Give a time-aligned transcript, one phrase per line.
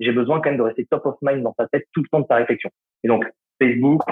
[0.00, 2.20] j'ai besoin quand même de rester top of mind dans sa tête tout le temps
[2.20, 2.70] de sa réflexion.
[3.04, 3.24] Et donc,
[3.62, 4.02] Facebook,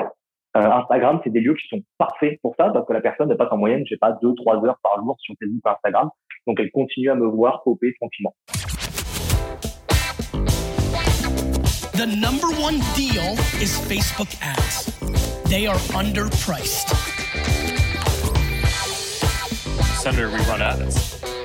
[0.57, 3.35] euh, Instagram, c'est des lieux qui sont parfaits pour ça parce que la personne ne
[3.35, 6.11] passe en moyenne, je sais pas, deux, trois heures par jour sur Facebook ou Instagram.
[6.47, 8.35] Donc, elle continue à me voir popper tranquillement.
[11.95, 14.87] The number one deal is Facebook ads.
[15.49, 16.95] They are underpriced.
[20.01, 21.38] Senator, we run ads.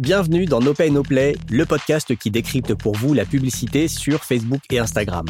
[0.00, 4.24] Bienvenue dans No Pay No Play, le podcast qui décrypte pour vous la publicité sur
[4.24, 5.26] Facebook et Instagram.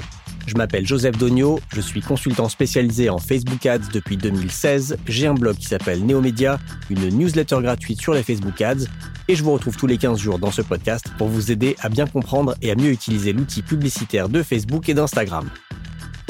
[0.47, 5.35] Je m'appelle Joseph Dogno, je suis consultant spécialisé en Facebook Ads depuis 2016, j'ai un
[5.35, 8.85] blog qui s'appelle Neomedia, une newsletter gratuite sur les Facebook Ads,
[9.27, 11.89] et je vous retrouve tous les 15 jours dans ce podcast pour vous aider à
[11.89, 15.51] bien comprendre et à mieux utiliser l'outil publicitaire de Facebook et d'Instagram.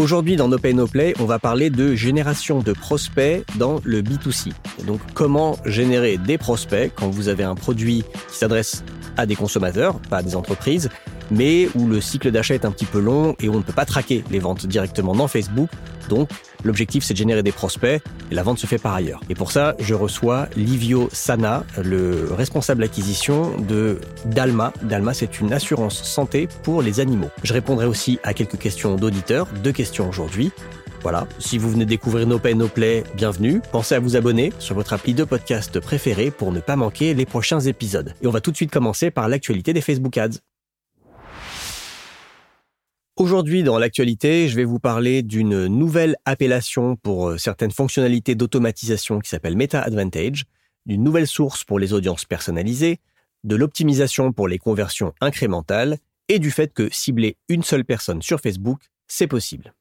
[0.01, 4.51] Aujourd'hui, dans No Pay Play, on va parler de génération de prospects dans le B2C.
[4.87, 8.83] Donc, comment générer des prospects quand vous avez un produit qui s'adresse
[9.19, 10.89] à des consommateurs, pas à des entreprises,
[11.31, 13.73] mais où le cycle d'achat est un petit peu long et où on ne peut
[13.73, 15.69] pas traquer les ventes directement dans Facebook.
[16.09, 16.29] Donc,
[16.65, 19.21] l'objectif, c'est de générer des prospects et la vente se fait par ailleurs.
[19.29, 24.73] Et pour ça, je reçois Livio Sana, le responsable acquisition de Dalma.
[24.83, 27.31] Dalma, c'est une assurance santé pour les animaux.
[27.45, 30.51] Je répondrai aussi à quelques questions d'auditeurs, deux questions aujourd'hui.
[31.03, 33.63] Voilà, si vous venez découvrir No Pay No Play, bienvenue.
[33.73, 37.25] Pensez à vous abonner sur votre appli de podcast préféré pour ne pas manquer les
[37.25, 38.13] prochains épisodes.
[38.21, 40.41] Et on va tout de suite commencer par l'actualité des Facebook Ads.
[43.21, 49.19] Aujourd'hui, dans l'actualité, je vais vous parler d'une nouvelle appellation pour euh, certaines fonctionnalités d'automatisation
[49.19, 50.47] qui s'appelle Meta Advantage,
[50.87, 52.99] d'une nouvelle source pour les audiences personnalisées,
[53.45, 55.99] de l'optimisation pour les conversions incrémentales
[56.29, 59.75] et du fait que cibler une seule personne sur Facebook, c'est possible.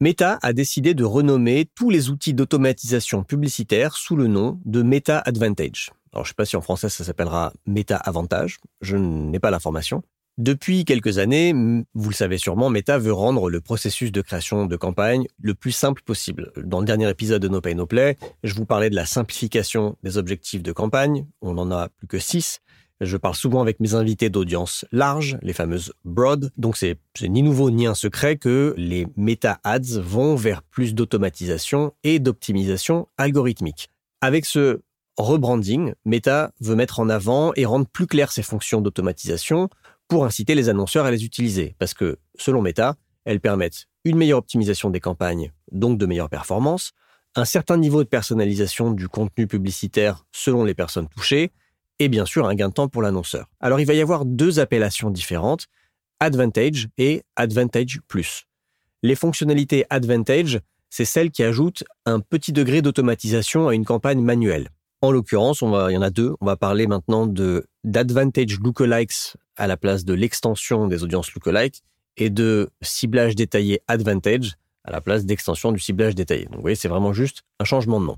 [0.00, 5.18] Meta a décidé de renommer tous les outils d'automatisation publicitaire sous le nom de Meta
[5.18, 5.90] Advantage.
[6.14, 9.50] Alors, je ne sais pas si en français ça s'appellera Meta Avantage, je n'ai pas
[9.50, 10.02] l'information.
[10.38, 11.54] Depuis quelques années,
[11.94, 15.72] vous le savez sûrement, Meta veut rendre le processus de création de campagne le plus
[15.72, 16.52] simple possible.
[16.62, 19.96] Dans le dernier épisode de No Pay No Play, je vous parlais de la simplification
[20.02, 21.26] des objectifs de campagne.
[21.40, 22.60] On n'en a plus que six.
[23.00, 26.50] Je parle souvent avec mes invités d'audience large, les fameuses broad.
[26.58, 31.94] Donc c'est ni nouveau ni un secret que les Meta Ads vont vers plus d'automatisation
[32.04, 33.88] et d'optimisation algorithmique.
[34.20, 34.80] Avec ce
[35.16, 39.70] rebranding, Meta veut mettre en avant et rendre plus clair ses fonctions d'automatisation
[40.08, 41.74] pour inciter les annonceurs à les utiliser.
[41.78, 46.92] Parce que, selon Meta, elles permettent une meilleure optimisation des campagnes, donc de meilleures performances,
[47.34, 51.52] un certain niveau de personnalisation du contenu publicitaire selon les personnes touchées,
[51.98, 53.46] et bien sûr un gain de temps pour l'annonceur.
[53.60, 55.66] Alors il va y avoir deux appellations différentes,
[56.20, 58.44] Advantage et Advantage Plus.
[59.02, 64.70] Les fonctionnalités Advantage, c'est celles qui ajoutent un petit degré d'automatisation à une campagne manuelle.
[65.02, 66.34] En l'occurrence, il y en a deux.
[66.40, 71.82] On va parler maintenant de d'Advantage Lookalikes à la place de l'extension des audiences lookalike
[72.16, 76.44] et de ciblage détaillé Advantage à la place d'extension du ciblage détaillé.
[76.44, 78.16] Donc vous voyez, c'est vraiment juste un changement de nom.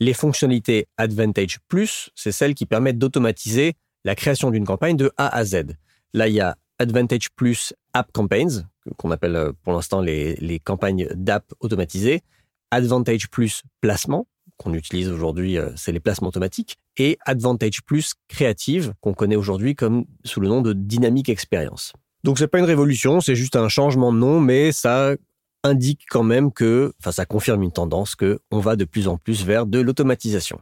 [0.00, 5.34] Les fonctionnalités Advantage Plus, c'est celles qui permettent d'automatiser la création d'une campagne de A
[5.34, 5.76] à Z.
[6.12, 8.64] Là, il y a Advantage Plus App Campaigns,
[8.98, 12.22] qu'on appelle euh, pour l'instant les, les campagnes d'app automatisées.
[12.70, 14.26] Advantage Plus Placement,
[14.56, 19.74] qu'on utilise aujourd'hui, euh, c'est les placements automatiques, et Advantage Plus Creative, qu'on connaît aujourd'hui
[19.74, 21.92] comme sous le nom de Dynamic Experience.
[22.24, 25.14] Donc c'est pas une révolution, c'est juste un changement de nom, mais ça
[25.62, 29.16] indique quand même que, enfin ça confirme une tendance que on va de plus en
[29.16, 30.60] plus vers de l'automatisation.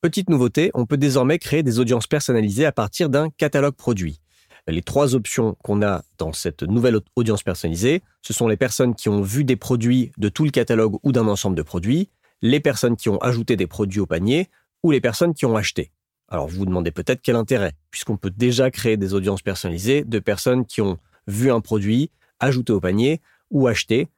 [0.00, 4.20] Petite nouveauté, on peut désormais créer des audiences personnalisées à partir d'un catalogue produit.
[4.68, 9.08] Les trois options qu'on a dans cette nouvelle audience personnalisée, ce sont les personnes qui
[9.08, 12.10] ont vu des produits de tout le catalogue ou d'un ensemble de produits,
[12.42, 14.50] les personnes qui ont ajouté des produits au panier
[14.82, 15.90] ou les personnes qui ont acheté.
[16.28, 20.18] Alors vous vous demandez peut-être quel intérêt, puisqu'on peut déjà créer des audiences personnalisées de
[20.18, 24.08] personnes qui ont vu un produit, ajouté au panier ou acheté,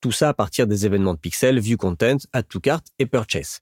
[0.00, 3.60] tout ça à partir des événements de pixels, view content, add to cart et purchase.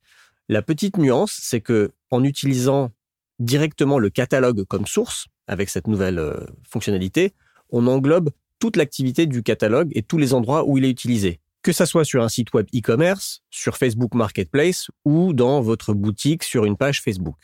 [0.48, 2.90] La petite nuance, c'est que en utilisant
[3.38, 7.34] directement le catalogue comme source, avec cette nouvelle euh, fonctionnalité,
[7.70, 11.72] on englobe toute l'activité du catalogue et tous les endroits où il est utilisé que
[11.72, 16.64] ça soit sur un site web e-commerce, sur Facebook Marketplace ou dans votre boutique sur
[16.64, 17.36] une page Facebook.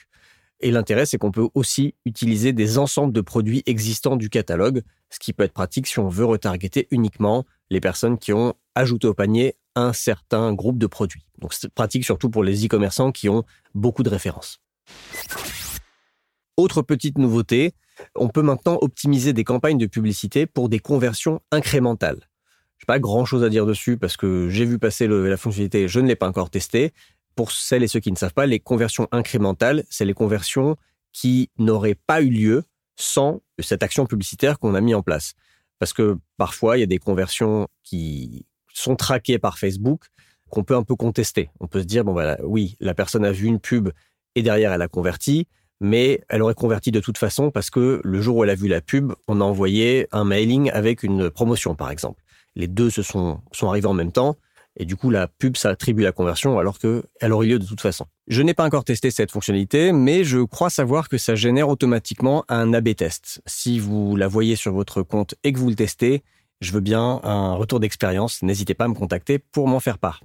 [0.61, 5.19] Et l'intérêt, c'est qu'on peut aussi utiliser des ensembles de produits existants du catalogue, ce
[5.19, 9.15] qui peut être pratique si on veut retargeter uniquement les personnes qui ont ajouté au
[9.15, 11.27] panier un certain groupe de produits.
[11.39, 14.61] Donc c'est pratique surtout pour les e-commerçants qui ont beaucoup de références.
[16.56, 17.75] Autre petite nouveauté,
[18.14, 22.29] on peut maintenant optimiser des campagnes de publicité pour des conversions incrémentales
[22.85, 26.08] pas grand chose à dire dessus parce que j'ai vu passer la fonctionnalité, je ne
[26.08, 26.93] l'ai pas encore testé.
[27.37, 30.76] pour celles et ceux qui ne savent pas, les conversions incrémentales, c'est les conversions
[31.12, 32.62] qui n'auraient pas eu lieu
[32.94, 35.35] sans cette action publicitaire qu'on a mis en place.
[35.81, 40.05] Parce que parfois, il y a des conversions qui sont traquées par Facebook
[40.49, 41.50] qu'on peut un peu contester.
[41.58, 43.91] On peut se dire, bon, voilà, oui, la personne a vu une pub
[44.37, 45.49] et derrière, elle a converti,
[45.81, 48.69] mais elle aurait converti de toute façon parce que le jour où elle a vu
[48.69, 52.23] la pub, on a envoyé un mailing avec une promotion, par exemple.
[52.56, 54.37] Les deux se sont, arrivés en même temps.
[54.76, 57.81] Et du coup, la pub, ça attribue la conversion alors qu'elle aurait lieu de toute
[57.81, 58.06] façon.
[58.26, 62.44] Je n'ai pas encore testé cette fonctionnalité, mais je crois savoir que ça génère automatiquement
[62.49, 63.41] un A-B test.
[63.47, 66.25] Si vous la voyez sur votre compte et que vous le testez,
[66.61, 68.43] je veux bien un retour d'expérience.
[68.43, 70.20] N'hésitez pas à me contacter pour m'en faire part.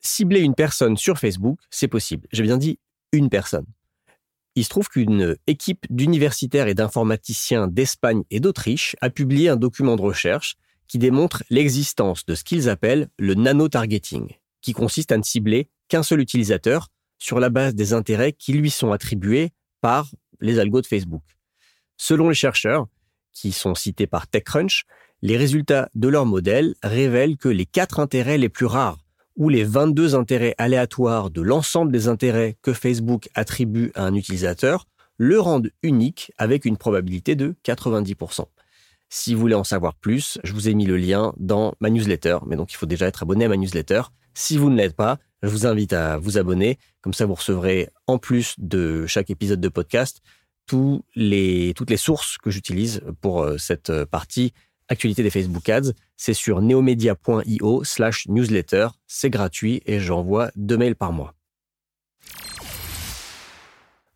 [0.00, 2.26] Cibler une personne sur Facebook, c'est possible.
[2.32, 2.78] J'ai bien dit
[3.12, 3.66] une personne.
[4.56, 9.96] Il se trouve qu'une équipe d'universitaires et d'informaticiens d'Espagne et d'Autriche a publié un document
[9.96, 10.56] de recherche
[10.88, 14.28] qui démontre l'existence de ce qu'ils appellent le nano-targeting,
[14.60, 16.88] qui consiste à ne cibler qu'un seul utilisateur
[17.18, 19.50] sur la base des intérêts qui lui sont attribués
[19.80, 20.10] par
[20.40, 21.22] les algos de Facebook.
[21.96, 22.88] Selon les chercheurs,
[23.32, 24.84] qui sont cités par TechCrunch,
[25.22, 28.98] les résultats de leur modèle révèlent que les quatre intérêts les plus rares
[29.40, 34.86] ou les 22 intérêts aléatoires de l'ensemble des intérêts que Facebook attribue à un utilisateur
[35.16, 38.44] le rendent unique avec une probabilité de 90%.
[39.08, 42.36] Si vous voulez en savoir plus, je vous ai mis le lien dans ma newsletter,
[42.46, 44.02] mais donc il faut déjà être abonné à ma newsletter.
[44.34, 47.88] Si vous ne l'êtes pas, je vous invite à vous abonner, comme ça vous recevrez
[48.06, 50.20] en plus de chaque épisode de podcast
[50.66, 54.52] toutes les sources que j'utilise pour euh, cette euh, partie
[54.90, 55.92] actualité des Facebook Ads.
[56.22, 61.32] C'est sur neomedia.io slash newsletter, c'est gratuit et j'envoie deux mails par mois.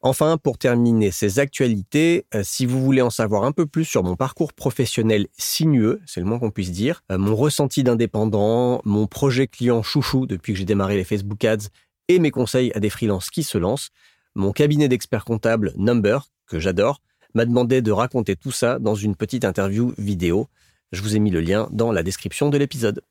[0.02, 4.02] Enfin, pour terminer ces actualités, euh, si vous voulez en savoir un peu plus sur
[4.02, 9.06] mon parcours professionnel sinueux, c'est le moins qu'on puisse dire, euh, mon ressenti d'indépendant, mon
[9.06, 11.70] projet client chouchou depuis que j'ai démarré les Facebook Ads
[12.08, 13.88] et mes conseils à des freelances qui se lancent,
[14.34, 17.00] mon cabinet d'experts comptables Number, que j'adore,
[17.32, 20.48] m'a demandé de raconter tout ça dans une petite interview vidéo.
[20.94, 23.02] Je vous ai mis le lien dans la description de l'épisode.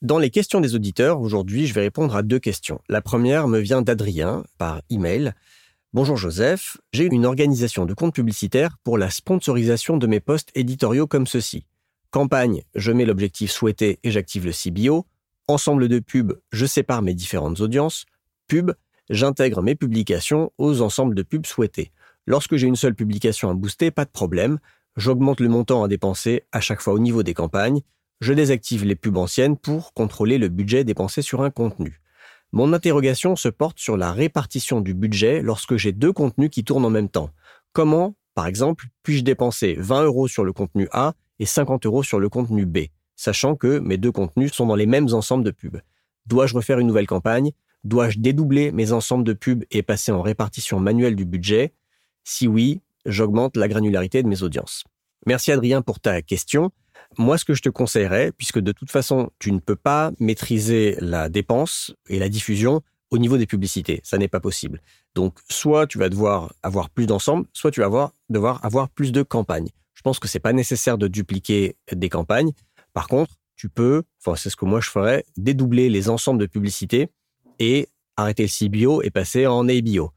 [0.00, 2.80] Dans les questions des auditeurs, aujourd'hui, je vais répondre à deux questions.
[2.88, 5.34] La première me vient d'Adrien par email.
[5.92, 11.06] Bonjour Joseph, j'ai une organisation de compte publicitaire pour la sponsorisation de mes posts éditoriaux
[11.06, 11.66] comme ceci.
[12.10, 15.04] Campagne, je mets l'objectif souhaité et j'active le CBO.
[15.46, 18.06] Ensemble de pubs, je sépare mes différentes audiences.
[18.48, 18.72] Pub,
[19.10, 21.92] j'intègre mes publications aux ensembles de pubs souhaités.
[22.26, 24.58] Lorsque j'ai une seule publication à booster, pas de problème.
[24.96, 27.82] J'augmente le montant à dépenser à chaque fois au niveau des campagnes
[28.20, 32.00] je désactive les pubs anciennes pour contrôler le budget dépensé sur un contenu.
[32.52, 36.84] Mon interrogation se porte sur la répartition du budget lorsque j'ai deux contenus qui tournent
[36.84, 37.30] en même temps.
[37.72, 42.20] Comment, par exemple, puis-je dépenser 20 euros sur le contenu A et 50 euros sur
[42.20, 42.86] le contenu B,
[43.16, 45.80] sachant que mes deux contenus sont dans les mêmes ensembles de pubs?
[46.26, 47.50] Dois-je refaire une nouvelle campagne?
[47.82, 51.74] Dois-je dédoubler mes ensembles de pubs et passer en répartition manuelle du budget?
[52.24, 54.84] Si oui, j'augmente la granularité de mes audiences.
[55.26, 56.70] Merci Adrien pour ta question.
[57.18, 60.96] Moi, ce que je te conseillerais, puisque de toute façon, tu ne peux pas maîtriser
[61.00, 64.00] la dépense et la diffusion au niveau des publicités.
[64.02, 64.80] Ça n'est pas possible.
[65.14, 69.22] Donc, soit tu vas devoir avoir plus d'ensemble, soit tu vas devoir avoir plus de
[69.22, 69.68] campagnes.
[69.94, 72.52] Je pense que c'est pas nécessaire de dupliquer des campagnes.
[72.92, 76.46] Par contre, tu peux, enfin, c'est ce que moi je ferais, dédoubler les ensembles de
[76.46, 77.08] publicités
[77.60, 80.10] et arrêter le CBO et passer en ABO.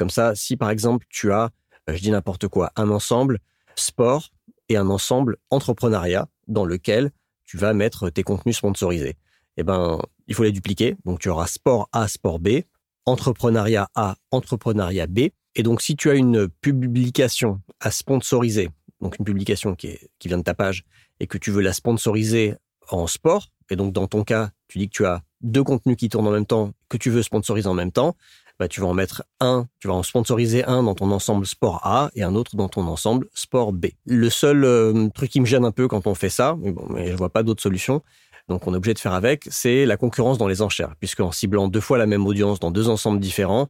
[0.00, 1.50] Comme ça, si par exemple tu as,
[1.90, 3.38] euh, je dis n'importe quoi, un ensemble
[3.74, 4.30] sport
[4.70, 7.10] et un ensemble entrepreneuriat dans lequel
[7.44, 9.18] tu vas mettre tes contenus sponsorisés.
[9.58, 10.96] Eh ben, il faut les dupliquer.
[11.04, 12.62] Donc, tu auras sport A, sport B,
[13.04, 15.18] entrepreneuriat A, entrepreneuriat B.
[15.54, 18.70] Et donc, si tu as une publication à sponsoriser,
[19.02, 20.86] donc une publication qui, vient de ta page,
[21.18, 22.54] et que tu veux la sponsoriser
[22.88, 26.08] en sport, et donc dans ton cas, tu dis que tu as deux contenus qui
[26.08, 28.16] tournent en même temps, que tu veux sponsoriser en même temps,
[28.60, 31.80] bah, tu vas en mettre un, tu vas en sponsoriser un dans ton ensemble sport
[31.82, 33.86] A et un autre dans ton ensemble sport B.
[34.04, 36.86] Le seul euh, truc qui me gêne un peu quand on fait ça, mais bon,
[36.90, 38.02] mais je vois pas d'autre solution,
[38.50, 41.32] donc on est obligé de faire avec, c'est la concurrence dans les enchères, puisque en
[41.32, 43.68] ciblant deux fois la même audience dans deux ensembles différents,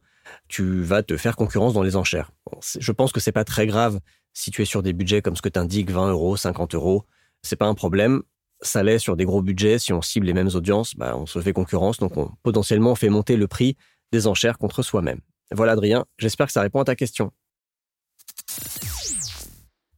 [0.49, 2.31] tu vas te faire concurrence dans les enchères.
[2.77, 4.01] je pense que c'est pas très grave
[4.33, 7.05] si tu es sur des budgets comme ce que tu indiques, 20 euros, 50 euros,
[7.43, 8.23] c'est pas un problème.
[8.63, 11.39] Ça l'est sur des gros budgets, si on cible les mêmes audiences, bah, on se
[11.39, 13.77] fait concurrence, donc on potentiellement fait monter le prix
[14.11, 15.19] des enchères contre soi-même.
[15.51, 17.31] Voilà Adrien, j'espère que ça répond à ta question.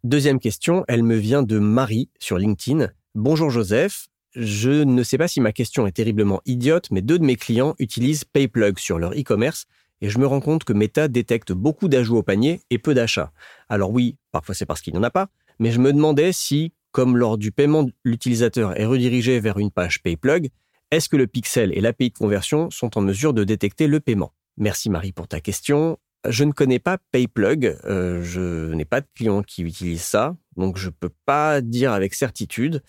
[0.03, 2.89] Deuxième question, elle me vient de Marie sur LinkedIn.
[3.15, 7.23] Bonjour Joseph, je ne sais pas si ma question est terriblement idiote, mais deux de
[7.23, 9.65] mes clients utilisent PayPlug sur leur e-commerce
[10.01, 13.31] et je me rends compte que Meta détecte beaucoup d'ajouts au panier et peu d'achats.
[13.69, 15.29] Alors oui, parfois c'est parce qu'il n'y en a pas,
[15.59, 20.01] mais je me demandais si, comme lors du paiement, l'utilisateur est redirigé vers une page
[20.03, 20.49] PayPlug,
[20.97, 24.33] est-ce que le pixel et l'API de conversion sont en mesure de détecter le paiement?
[24.57, 25.97] Merci Marie pour ta question.
[26.27, 30.77] Je ne connais pas PayPlug, euh, je n'ai pas de clients qui utilisent ça, donc
[30.77, 32.81] je ne peux pas dire avec certitude.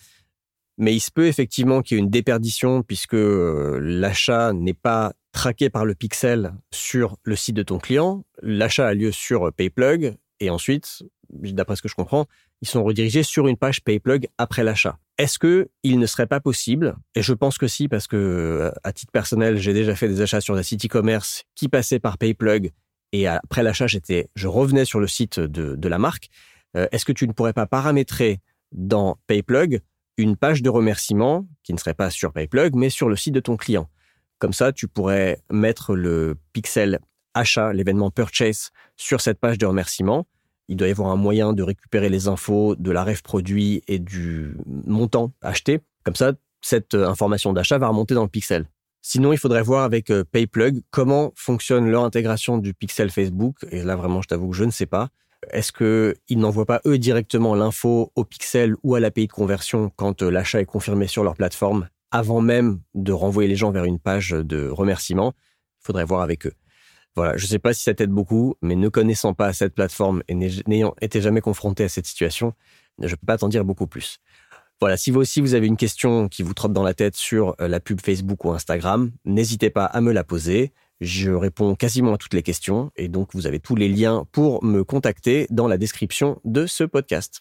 [0.77, 5.15] Mais il se peut effectivement qu'il y ait une déperdition puisque euh, l'achat n'est pas
[5.33, 8.25] traqué par le pixel sur le site de ton client.
[8.43, 12.27] L'achat a lieu sur PayPlug et ensuite, d'après ce que je comprends,
[12.61, 14.99] ils sont redirigés sur une page PayPlug après l'achat.
[15.17, 18.71] Est-ce que il ne serait pas possible Et je pense que si, parce que euh,
[18.83, 22.19] à titre personnel, j'ai déjà fait des achats sur des sites e-commerce qui passaient par
[22.19, 22.73] PayPlug
[23.15, 26.31] et après l'achat, j'étais, je revenais sur le site de, la marque.
[26.77, 28.41] Euh, est-ce que tu ne pourrais pas paramétrer
[28.73, 29.83] dans PayPlug
[30.17, 33.39] une page de remerciement qui ne serait pas sur PayPlug, mais sur le site de
[33.39, 33.89] ton client?
[34.41, 36.99] Comme ça, tu pourrais mettre le pixel
[37.35, 40.27] achat, l'événement purchase, sur cette page de remerciement
[40.69, 43.99] il doit y avoir un moyen de récupérer les infos de la ref produit et
[43.99, 45.81] du montant acheté.
[46.05, 48.67] Comme ça, cette euh, information d'achat va remonter dans le pixel.
[49.03, 53.57] Sinon, il faudrait voir avec euh, PayPlug comment fonctionne leur intégration du pixel Facebook.
[53.71, 55.09] Et là, vraiment, je t'avoue que je ne sais pas.
[55.51, 60.23] Est-ce qu'ils n'envoient pas eux directement l'info au pixel ou à l'API de conversion quand
[60.23, 63.99] euh, l'achat est confirmé sur leur plateforme avant même de renvoyer les gens vers une
[63.99, 65.35] page de remerciement?
[65.83, 66.55] Il faudrait voir avec eux.
[67.17, 70.23] Voilà, je ne sais pas si ça t'aide beaucoup, mais ne connaissant pas cette plateforme
[70.29, 72.55] et n'ayant été jamais confronté à cette situation,
[72.99, 74.19] je ne peux pas t'en dire beaucoup plus.
[74.81, 77.55] Voilà, si vous aussi vous avez une question qui vous trotte dans la tête sur
[77.61, 80.73] euh, la pub Facebook ou Instagram, n'hésitez pas à me la poser.
[81.01, 84.65] Je réponds quasiment à toutes les questions et donc vous avez tous les liens pour
[84.65, 87.41] me contacter dans la description de ce podcast.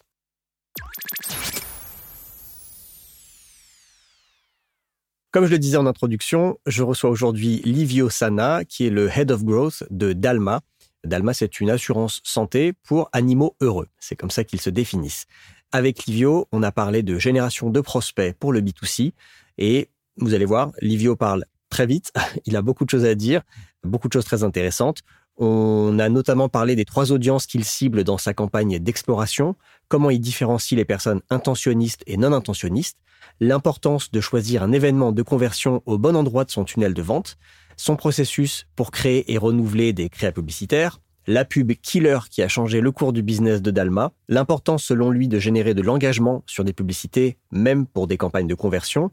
[5.34, 9.32] Comme je le disais en introduction, je reçois aujourd'hui Livio Sana, qui est le Head
[9.32, 10.60] of Growth de Dalma.
[11.02, 13.88] Dalma, c'est une assurance santé pour animaux heureux.
[13.98, 15.26] C'est comme ça qu'ils se définissent.
[15.72, 19.12] Avec Livio, on a parlé de génération de prospects pour le B2C.
[19.58, 22.12] Et vous allez voir, Livio parle très vite.
[22.46, 23.42] Il a beaucoup de choses à dire,
[23.82, 25.00] beaucoup de choses très intéressantes.
[25.36, 29.56] On a notamment parlé des trois audiences qu'il cible dans sa campagne d'exploration,
[29.88, 32.98] comment il différencie les personnes intentionnistes et non intentionnistes,
[33.40, 37.36] l'importance de choisir un événement de conversion au bon endroit de son tunnel de vente,
[37.76, 42.80] son processus pour créer et renouveler des créas publicitaires, la pub killer qui a changé
[42.80, 46.72] le cours du business de Dalma, l'importance selon lui de générer de l'engagement sur des
[46.72, 49.10] publicités, même pour des campagnes de conversion,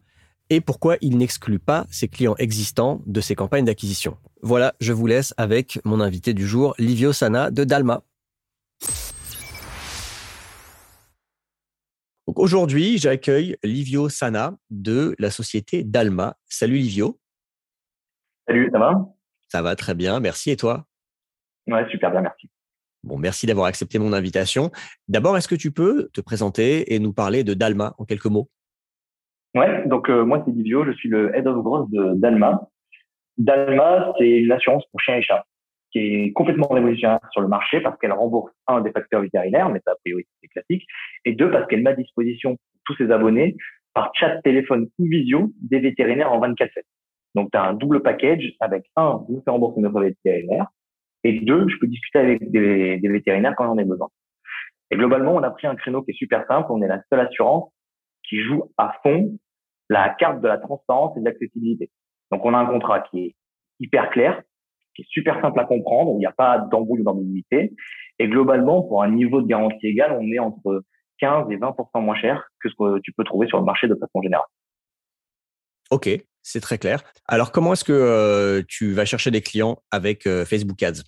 [0.52, 4.18] et pourquoi il n'exclut pas ses clients existants de ses campagnes d'acquisition.
[4.42, 8.04] Voilà, je vous laisse avec mon invité du jour, Livio Sana de Dalma.
[12.36, 16.38] aujourd'hui, j'accueille Livio Sana de la société Dalma.
[16.48, 17.20] Salut Livio.
[18.48, 19.06] Salut, ça va?
[19.50, 20.50] Ça va très bien, merci.
[20.50, 20.86] Et toi?
[21.68, 22.50] Ouais, super bien, merci.
[23.04, 24.72] Bon, merci d'avoir accepté mon invitation.
[25.08, 28.50] D'abord, est-ce que tu peux te présenter et nous parler de Dalma en quelques mots?
[29.56, 32.70] Ouais, donc euh, moi c'est Livio, je suis le Head of Growth de Dalma.
[33.38, 35.46] Dalma, c'est une assurance pour chiens et chats
[35.92, 39.82] qui est complètement révolutionnaire sur le marché parce qu'elle rembourse un des facteurs vétérinaires, mais
[39.86, 40.86] ça a priori c'est classique,
[41.26, 43.58] et deux parce qu'elle met à disposition tous ses abonnés
[43.94, 46.84] par chat, téléphone ou visio des vétérinaires en 24/7.
[47.36, 50.68] Donc tu as un double package avec un, je me fais rembourser notre vétérinaire,
[51.24, 54.08] et deux, je peux discuter avec des, des vétérinaires quand j'en ai besoin.
[54.92, 56.68] Et globalement, on a pris un créneau qui est super simple.
[56.70, 57.72] On est la seule assurance
[58.32, 59.38] qui joue à fond
[59.90, 61.92] la carte de la transparence et de l'accessibilité.
[62.32, 63.36] Donc, on a un contrat qui est
[63.82, 64.42] hyper clair,
[64.96, 67.74] qui est super simple à comprendre, il n'y a pas d'embrouille d'ambiguïté.
[68.20, 70.86] Et globalement, pour un niveau de garantie égal, on est entre
[71.20, 73.96] 15 et 20% moins cher que ce que tu peux trouver sur le marché de
[73.96, 74.48] façon générale.
[75.92, 76.10] Ok,
[76.42, 77.04] c'est très clair.
[77.28, 81.04] Alors, comment est-ce que euh, tu vas chercher des clients avec euh, Facebook Ads?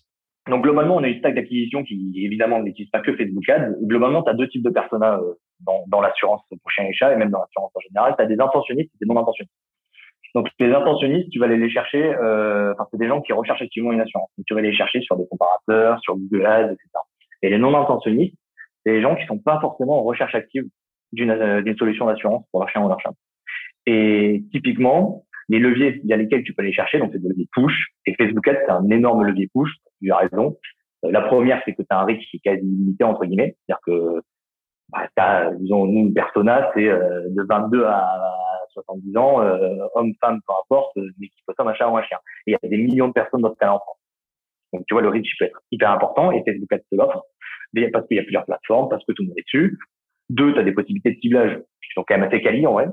[0.50, 3.78] Donc, globalement, on a une stack d'acquisition qui, évidemment, n'utilise pas que Facebook Ads.
[3.82, 5.36] Globalement, tu as deux types de personas euh,
[5.66, 8.16] dans, dans l'assurance pour chien et chat et même dans l'assurance en général.
[8.18, 9.54] Tu as des intentionnistes et des non intentionnistes.
[10.36, 13.62] Donc les intentionnistes, tu vas aller les chercher, euh, enfin c'est des gens qui recherchent
[13.62, 14.30] activement une assurance.
[14.38, 16.90] Donc, tu vas les chercher sur des comparateurs, sur Google Ads, etc.
[17.44, 18.36] Et les non intentionnistes,
[18.84, 20.64] c'est les gens qui sont pas forcément en recherche active
[21.12, 23.14] d'une euh, solution d'assurance pour leur chien ou leur chat.
[23.86, 27.92] Et typiquement, les leviers via lesquels tu peux les chercher, donc c'est des leviers push.
[28.08, 30.58] Et Facebook Ads, c'est un énorme levier push pour plusieurs raisons.
[31.06, 33.56] Euh, la première, c'est que tu as un risque qui est quasi limité entre guillemets,
[33.68, 34.22] c'est-à-dire que
[34.94, 38.34] bah, as, disons, nous, une persona, c'est euh, de 22 à
[38.74, 42.04] 70 ans, euh, homme, femme, peu importe, euh, mais qui possède un chat ou un
[42.04, 42.18] chien.
[42.48, 43.98] Et il y a des millions de personnes dans ce cas-là en France.
[44.74, 47.24] Donc, tu vois, le risque peut être hyper important et Facebook Ads te l'offre.
[47.92, 49.80] Parce qu'il y a plusieurs plateformes, parce que tout le monde est dessus.
[50.30, 52.88] Deux, tu as des possibilités de ciblage qui sont quand même assez quali, en vrai,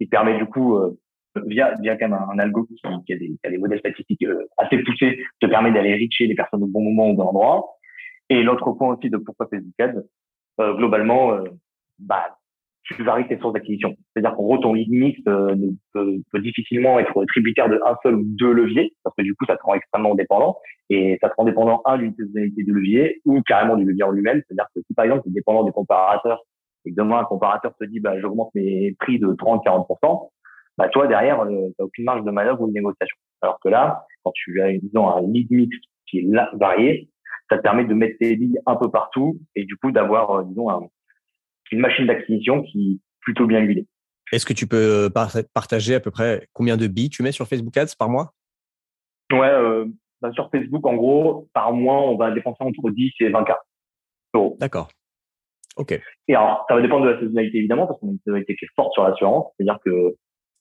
[0.00, 0.96] qui permet du coup, euh,
[1.46, 4.24] via, via quand même un, algo qui, a des, des, modèles statistiques
[4.56, 7.76] assez poussés, te permet d'aller reacher les personnes au bon moment, au bon endroit.
[8.30, 10.00] Et l'autre point aussi de pourquoi Facebook Ads,
[10.60, 11.44] euh, globalement, euh,
[11.98, 12.36] bah,
[12.84, 13.94] tu varies tes sources d'acquisition.
[14.12, 15.56] C'est-à-dire qu'en gros, ton lead mix euh,
[15.92, 19.46] peut, peut, difficilement être tributaire de un seul ou deux leviers, parce que du coup,
[19.46, 20.58] ça te rend extrêmement dépendant.
[20.90, 24.10] Et ça te rend dépendant, un, d'une saisonnalité de levier, ou carrément du levier en
[24.10, 24.42] lui-même.
[24.46, 26.42] C'est-à-dire que si, par exemple, tu es dépendant des comparateurs,
[26.84, 30.28] et que demain, un comparateur te dit, bah, j'augmente mes prix de 30-40%,
[30.76, 33.16] bah, toi, derrière, euh, tu aucune marge de manœuvre ou de négociation.
[33.40, 37.08] Alors que là, quand tu as, disons, un lead mix qui est varié,
[37.50, 40.44] ça te permet de mettre tes leads un peu partout et du coup d'avoir, euh,
[40.44, 40.82] disons, un,
[41.72, 43.86] une machine d'acquisition qui est plutôt bien huilée.
[44.32, 45.10] Est-ce que tu peux
[45.54, 48.32] partager à peu près combien de billes tu mets sur Facebook Ads par mois?
[49.32, 49.86] Ouais, euh,
[50.20, 53.52] bah, sur Facebook, en gros, par mois, on va dépenser entre 10 et 20 k
[54.58, 54.88] D'accord.
[55.76, 56.00] OK.
[56.28, 58.64] Et alors, ça va dépendre de la saisonnalité, évidemment, parce qu'on a une saisonnalité qui
[58.64, 59.52] est forte sur l'assurance.
[59.56, 60.16] C'est-à-dire que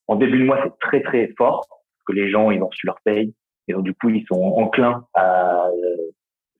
[0.08, 2.86] en début de mois, c'est très, très fort, parce que les gens, ils ont reçu
[2.86, 3.34] leur paye,
[3.68, 6.12] et donc, du coup, ils sont enclins à euh,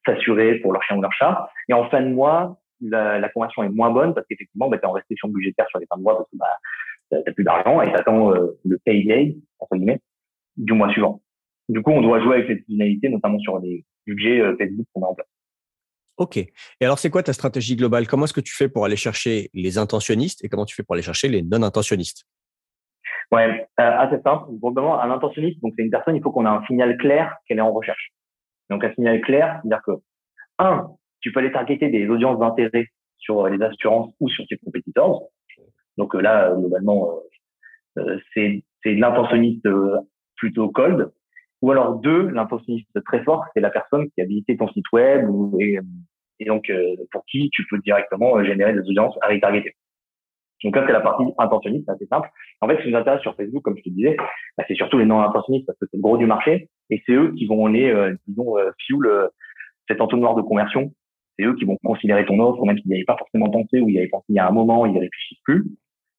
[0.06, 1.50] s'assurer pour leur chien ou leur chat.
[1.70, 4.84] Et en fin de mois, la, la conversion est moins bonne parce qu'effectivement, bah, tu
[4.84, 7.82] es en restriction budgétaire sur les fins de mois parce que bah, tu plus d'argent
[7.82, 10.02] et tu attends euh, le payday, entre guillemets,
[10.58, 11.22] du mois suivant.
[11.70, 15.04] Du coup, on doit jouer avec cette finalité, notamment sur les budgets euh, Facebook qu'on
[15.04, 15.28] a en place.
[16.18, 16.38] OK.
[16.38, 18.08] Et alors, c'est quoi ta stratégie globale?
[18.08, 20.94] Comment est-ce que tu fais pour aller chercher les intentionnistes et comment tu fais pour
[20.94, 22.26] aller chercher les non-intentionnistes?
[23.32, 24.46] Ouais, euh, assez simple.
[24.60, 27.58] Probablement, un intentionniste, donc c'est une personne, il faut qu'on ait un signal clair qu'elle
[27.58, 28.12] est en recherche.
[28.70, 29.92] Donc, un signal clair, c'est-à-dire que,
[30.60, 30.88] un,
[31.24, 32.88] tu peux aller targeter des audiences d'intérêt
[33.24, 35.20] sur euh, les assurances ou sur tes compétiteurs.
[35.98, 37.10] Donc euh, là, euh, globalement,
[38.34, 39.68] c'est l'intentionniste
[40.36, 41.12] plutôt cold.
[41.62, 45.30] Ou alors deux, l'intentionniste très fort, c'est la personne qui a visité ton site web
[45.30, 45.80] ou, et,
[46.46, 46.70] donc
[47.12, 49.74] pour qui tu peux directement générer des audiences à retargeter.
[50.66, 52.30] Donc là, c'est la partie intentionniste, c'est assez simple.
[52.60, 54.18] En fait, ce qui nous intéresse sur Facebook, comme je te disais,
[54.58, 57.34] bah, c'est surtout les non-intentionnistes parce que c'est le gros du marché et c'est eux
[57.38, 59.30] qui vont aller, euh, disons, euh, fuel
[59.88, 60.94] cet entonnoir de conversion
[61.38, 63.90] c'est eux qui vont considérer ton offre, même s'ils n'y avaient pas forcément pensé ou
[63.90, 65.66] ils y avaient pensé il y a un moment, ils n'y réfléchissent plus.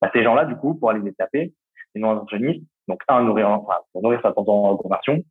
[0.01, 1.55] Bah, ces gens-là, du coup, pour aller les taper,
[1.95, 5.23] les non-intentionnistes, donc un, nourrir, enfin, pour nourrir sa en conversion,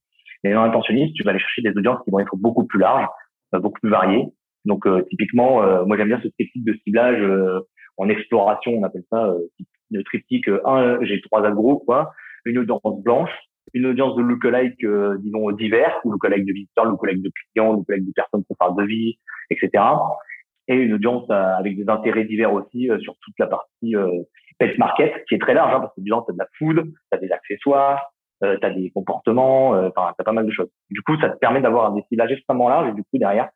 [0.44, 3.08] les non-intentionnistes, tu vas aller chercher des audiences qui vont être beaucoup plus larges,
[3.54, 4.28] euh, beaucoup plus variées.
[4.65, 7.22] Donc, euh, typiquement, euh, moi, j'aime bien ce triptyque de ciblage
[7.98, 9.34] en exploration, on appelle ça
[9.91, 12.12] le triptyque un, j'ai trois agros, quoi,
[12.46, 13.30] une audience blanche,
[13.73, 18.12] une audience de lookalike, euh, disons, divers, lookalike de visiteurs, lookalike de clients, lookalike de
[18.12, 19.17] personnes pour faire de vie,
[19.49, 19.84] etc.
[20.67, 24.23] Et une audience euh, avec des intérêts divers aussi euh, sur toute la partie euh,
[24.60, 26.84] pet market, qui est très large, hein, parce que du tu as de la food,
[26.86, 28.12] tu as des accessoires,
[28.43, 30.69] euh, tu as des comportements, enfin, tu as pas mal de choses.
[30.89, 33.49] Du coup, ça te permet d'avoir un ciblage extrêmement large, et du coup, derrière,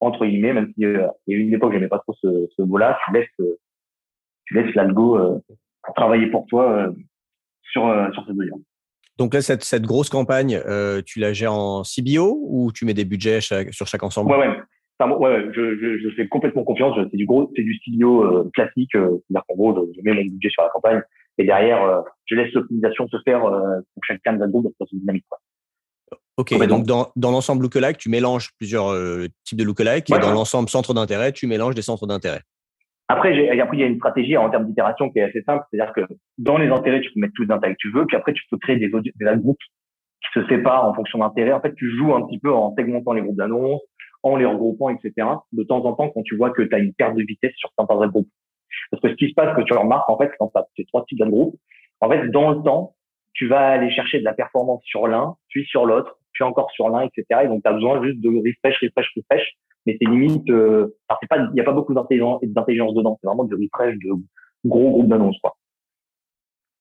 [0.00, 2.98] entre guillemets, même si il y a une époque, j'aimais pas trop ce, ce mot-là,
[3.04, 3.56] tu laisses,
[4.46, 5.42] tu laisses l'algo
[5.96, 6.92] travailler pour toi
[7.62, 7.82] sur,
[8.12, 8.67] sur cette audience.
[9.18, 12.94] Donc là, cette, cette grosse campagne, euh, tu la gères en CBO ou tu mets
[12.94, 14.30] des budgets sur chaque ensemble?
[14.30, 14.46] Ouais, ouais.
[14.46, 16.96] ouais, ouais je, je, je, fais complètement confiance.
[17.10, 18.94] C'est du gros, c'est du CBO euh, classique.
[18.94, 21.02] Euh, C'est-à-dire qu'en gros, je, mets mon budget sur la campagne
[21.36, 24.96] et derrière, euh, je laisse l'optimisation se faire euh, pour chacun des groupes de façon
[24.96, 25.24] dynamique.
[25.28, 25.38] Quoi.
[26.36, 28.94] Ok, donc dans, dans l'ensemble lookalike, tu mélanges plusieurs
[29.44, 32.42] types de lookalike et dans l'ensemble centre d'intérêt, tu mélanges des centres d'intérêt.
[33.08, 35.64] Après, après, il y a une stratégie en termes d'itération qui est assez simple.
[35.70, 36.02] C'est-à-dire que
[36.36, 38.06] dans les intérêts, tu peux mettre tous les intérêts que tu veux.
[38.06, 41.52] Puis après, tu peux créer des, des groupes qui se séparent en fonction d'intérêts.
[41.52, 43.80] En fait, tu joues un petit peu en segmentant les groupes d'annonces,
[44.22, 45.26] en les regroupant, etc.
[45.52, 47.70] De temps en temps, quand tu vois que tu as une perte de vitesse sur
[47.78, 48.28] certains groupes.
[48.90, 51.04] Parce que ce qui se passe, que tu remarques, en fait, quand tu as trois
[51.06, 51.56] types de groupes,
[52.00, 52.94] en fait, dans le temps,
[53.32, 57.02] tu vas aller chercher de la performance sur l'un, puis sur l'autre, encore sur l'un,
[57.02, 57.42] etc.
[57.44, 61.28] Et donc, tu as besoin juste de refresh, refresh, refresh mais c'est limite, euh, c'est
[61.28, 63.18] pas, il n'y a pas beaucoup d'intelligence, d'intelligence dedans.
[63.20, 64.10] C'est vraiment du refresh de
[64.66, 65.56] gros groupes d'annonces, quoi.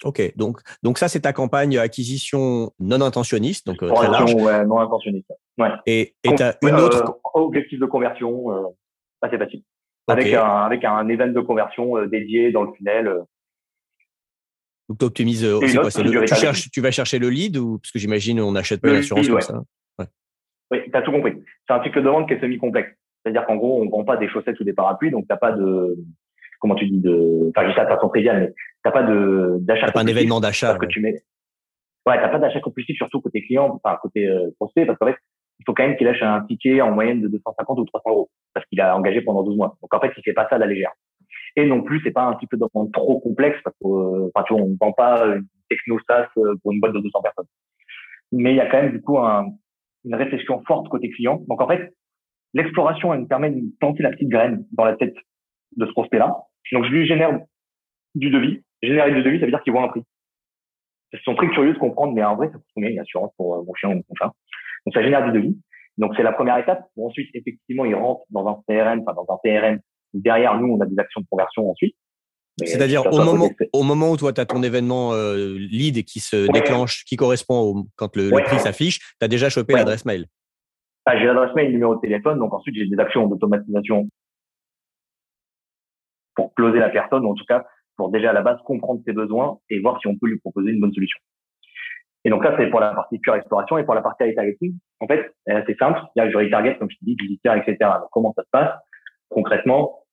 [0.03, 4.35] Ok, donc, donc ça, c'est ta campagne acquisition non intentionniste, donc euh, très large.
[4.35, 5.31] Ouais, non intentionniste.
[5.57, 5.69] Ouais.
[5.87, 7.03] Et tu as une autre.
[7.03, 8.67] Euh, objectif de conversion, euh,
[9.21, 9.63] assez facile.
[10.07, 13.11] Avec, un, avec un event de conversion euh, dédié dans le funnel.
[14.89, 15.47] Donc, tu optimises.
[15.59, 18.95] tu, cherches, tu vas chercher le lead ou parce que j'imagine on n'achète pas une
[18.97, 19.61] assurance comme ça.
[20.69, 21.33] Oui, tu as tout compris.
[21.67, 22.91] C'est un cycle de vente qui est semi-complexe.
[23.23, 25.51] C'est-à-dire qu'en gros, on ne vend pas des chaussettes ou des parapluies, donc t'as pas
[25.51, 25.97] de,
[26.59, 29.57] comment tu dis, de, enfin, je dis ça de façon triviale, mais t'as pas de,
[29.61, 29.91] d'achat.
[29.91, 30.77] pas un événement d'achat.
[30.77, 31.15] que tu mets.
[32.05, 35.17] Ouais, t'as pas d'achat compulsif, surtout côté client, enfin, côté euh, prospect, parce qu'en fait,
[35.59, 38.29] il faut quand même qu'il lâche un ticket en moyenne de 250 ou 300 euros,
[38.53, 39.77] parce qu'il a engagé pendant 12 mois.
[39.81, 40.91] Donc, en fait, il fait pas ça à la légère.
[41.57, 44.55] Et non plus, c'est pas un cycle de vente trop complexe, parce que, euh, enfin,
[44.55, 47.47] ne vend pas une techno SaaS euh, pour une boîte de 200 personnes.
[48.31, 49.47] Mais il y a quand même, du coup, un,
[50.07, 51.43] une réflexion forte côté client.
[51.47, 51.93] Donc en fait,
[52.53, 55.15] l'exploration, elle me permet de planter la petite graine dans la tête
[55.75, 56.35] de ce prospect-là.
[56.71, 57.39] Donc je lui génère
[58.15, 58.63] du devis.
[58.81, 60.03] Générer du devis, ça veut dire qu'il voit un prix.
[61.13, 63.55] Ils sont très curieux de comprendre, mais en vrai, ça coûte combien une assurance pour
[63.55, 64.31] euh, mon chien ou mon chat.
[64.85, 65.57] Donc ça génère du devis.
[65.97, 66.85] Donc c'est la première étape.
[66.97, 69.79] Ensuite, effectivement, il rentre dans un CRM, enfin dans un PRM.
[70.13, 71.95] Derrière nous, on a des actions de conversion ensuite.
[72.65, 76.51] C'est-à-dire au moment, au moment où toi, tu as ton événement euh, lead qui se
[76.51, 80.25] déclenche, qui correspond au, quand le, prix s'affiche, tu as déjà chopé l'adresse mail.
[81.05, 84.09] Ah, j'ai l'adresse mail, le numéro de téléphone, donc ensuite j'ai des actions d'automatisation
[86.35, 87.63] pour closer la personne, ou en tout cas
[87.95, 90.71] pour déjà à la base comprendre ses besoins et voir si on peut lui proposer
[90.71, 91.19] une bonne solution.
[92.23, 94.77] Et donc là, c'est pour la partie pure exploration et pour la partie retargeting.
[94.99, 96.01] En fait, c'est simple.
[96.15, 97.77] Il y a le retarget, comme je te dis, visiteur, etc.
[97.79, 98.73] Donc, comment ça se passe?
[99.29, 100.03] Concrètement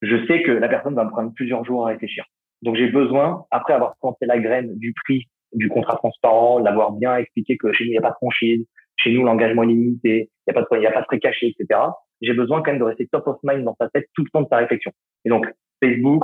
[0.00, 2.24] Je sais que la personne va me prendre plusieurs jours à réfléchir.
[2.62, 7.16] Donc j'ai besoin, après avoir planté la graine du prix, du contrat transparent, l'avoir bien
[7.16, 8.66] expliqué que chez nous il n'y a pas de franchise,
[8.96, 11.06] chez nous l'engagement est limité, il n'y a pas de il y a pas de
[11.06, 11.80] frais cachés, etc.
[12.20, 14.42] J'ai besoin quand même de rester top of mind dans sa tête tout le temps
[14.42, 14.92] de sa réflexion.
[15.24, 15.46] Et donc
[15.82, 16.22] Facebook,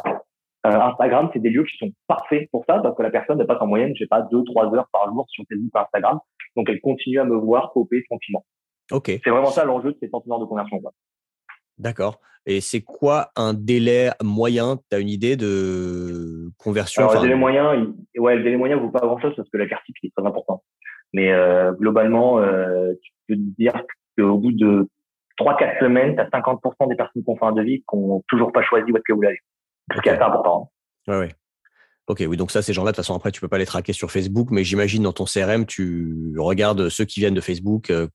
[0.66, 3.44] euh, Instagram, c'est des lieux qui sont parfaits pour ça parce que la personne ne
[3.44, 6.18] passe en moyenne, je sais pas, deux, trois heures par jour sur Facebook ou Instagram.
[6.56, 8.44] Donc, elle continue à me voir coper tranquillement.
[8.90, 9.06] Ok.
[9.22, 10.80] C'est vraiment ça l'enjeu de ces centenaires de conversion.
[11.78, 12.20] D'accord.
[12.46, 14.78] Et c'est quoi un délai moyen?
[14.90, 17.02] Tu as une idée de conversion?
[17.02, 18.20] Alors, le délai moyen, il...
[18.20, 20.62] ouais, le délai moyen vaut pas grand-chose parce que la carte est très important.
[21.12, 23.74] Mais euh, globalement, euh, tu peux te dire
[24.16, 24.88] qu'au bout de
[25.38, 28.52] 3-4 semaines, tu as 50% des personnes qui ont fait un devis qui n'ont toujours
[28.52, 29.38] pas choisi où est-ce que vous l'avez.
[29.94, 30.70] Ce qui est assez important.
[31.06, 31.28] Oui, oui.
[32.08, 33.92] Ok, oui, donc ça, ces gens-là, de toute façon, après, tu peux pas les traquer
[33.92, 37.90] sur Facebook, mais j'imagine dans ton CRM, tu regardes ceux qui viennent de Facebook.
[37.90, 38.08] Euh.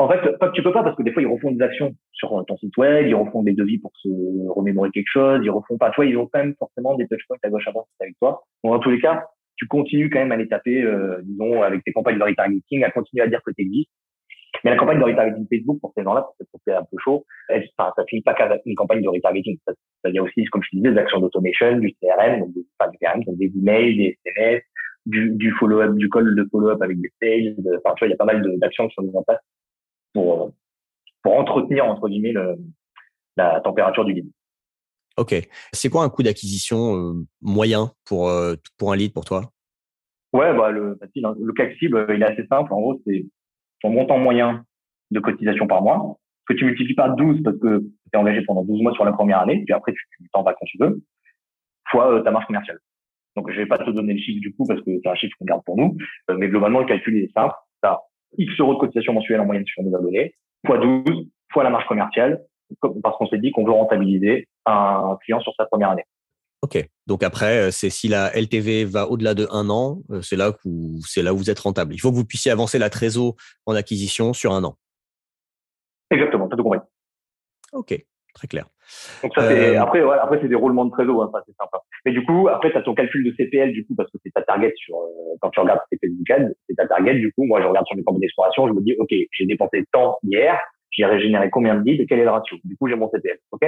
[0.00, 0.20] En fait,
[0.54, 3.06] tu peux pas parce que des fois, ils refont des actions sur ton site web,
[3.06, 4.08] ils refont des devis pour se
[4.48, 5.90] remémorer quelque chose, ils refont pas.
[5.90, 8.42] Toi, ils ont quand même forcément des touchpoints à gauche à droite avec toi.
[8.64, 11.84] Donc, dans tous les cas, tu continues quand même à les taper, euh, disons, avec
[11.84, 13.90] tes campagnes de retargeting, à continuer à dire que tu existes
[14.64, 16.34] mais la campagne de retargeting Facebook pour ces gens-là, pour
[16.66, 19.56] c'est un peu chaud, elle, ça, ça finit pas qu'avec une campagne de retargeting.
[19.66, 22.90] Ça, y a aussi, comme je te disais, des actions d'automation, du CRM, donc enfin,
[22.90, 24.62] du CRM, donc des emails, des SMS,
[25.06, 27.54] du follow-up, du call de follow-up avec des sales.
[27.84, 29.40] Enfin, tu vois, il y a pas mal d'actions qui sont mises en place
[30.12, 30.52] pour,
[31.22, 32.56] pour entretenir, entre guillemets, le,
[33.36, 34.30] la température du lead.
[35.16, 35.34] Ok.
[35.72, 39.50] C'est quoi un coût d'acquisition euh, moyen pour, euh, pour un lead pour toi?
[40.32, 41.34] Ouais, bah, le, hein.
[41.38, 42.72] le CAC cible, il est assez simple.
[42.72, 43.26] En gros, c'est
[43.80, 44.64] ton montant moyen
[45.10, 48.64] de cotisation par mois, que tu multiplies par 12 parce que tu es engagé pendant
[48.64, 51.02] 12 mois sur la première année, puis après tu t'en vas quand tu veux,
[51.90, 52.78] fois euh, ta marge commerciale.
[53.36, 55.34] Donc je vais pas te donner le chiffre du coup parce que c'est un chiffre
[55.38, 55.96] qu'on garde pour nous,
[56.30, 57.54] euh, mais globalement le calcul est simple.
[57.82, 57.98] Tu as
[58.38, 60.34] X euros de cotisation mensuelle en moyenne sur nos abonnés,
[60.66, 61.04] fois 12,
[61.52, 62.42] fois la marge commerciale,
[63.02, 66.04] parce qu'on s'est dit qu'on veut rentabiliser un client sur sa première année.
[66.62, 66.88] Ok.
[67.06, 70.52] Donc après, euh, c'est si la LTV va au-delà de un an, euh, c'est là,
[70.64, 71.94] où, c'est là où vous êtes rentable.
[71.94, 73.34] Il faut que vous puissiez avancer la trésor
[73.66, 74.76] en acquisition sur un an.
[76.10, 76.80] Exactement, as tout compris.
[77.72, 77.94] Ok,
[78.34, 78.66] très clair.
[79.22, 81.56] Donc ça, c'est, euh, après, ouais, après, c'est des roulements de trésor, hein, ça, c'est
[81.56, 81.79] sympa.
[82.04, 84.32] Mais du coup, après, tu as ton calcul de CPL, du coup, parce que c'est
[84.32, 84.96] ta target sur,
[85.40, 88.02] quand tu regardes tes Facebook c'est ta target, du coup, moi, je regarde sur mes
[88.02, 90.58] campagnes d'exploration, je me dis, OK, j'ai dépensé tant hier,
[90.90, 92.56] j'ai régénéré combien de leads, quel est le ratio?
[92.64, 93.62] Du coup, j'ai mon CPL, OK?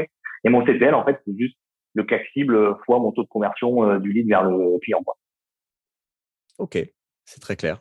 [0.45, 1.57] Et mon CPL, en fait, c'est juste
[1.95, 5.03] le CAC cible fois mon taux de conversion euh, du lead vers le client.
[6.59, 6.79] Ok,
[7.25, 7.81] c'est très clair.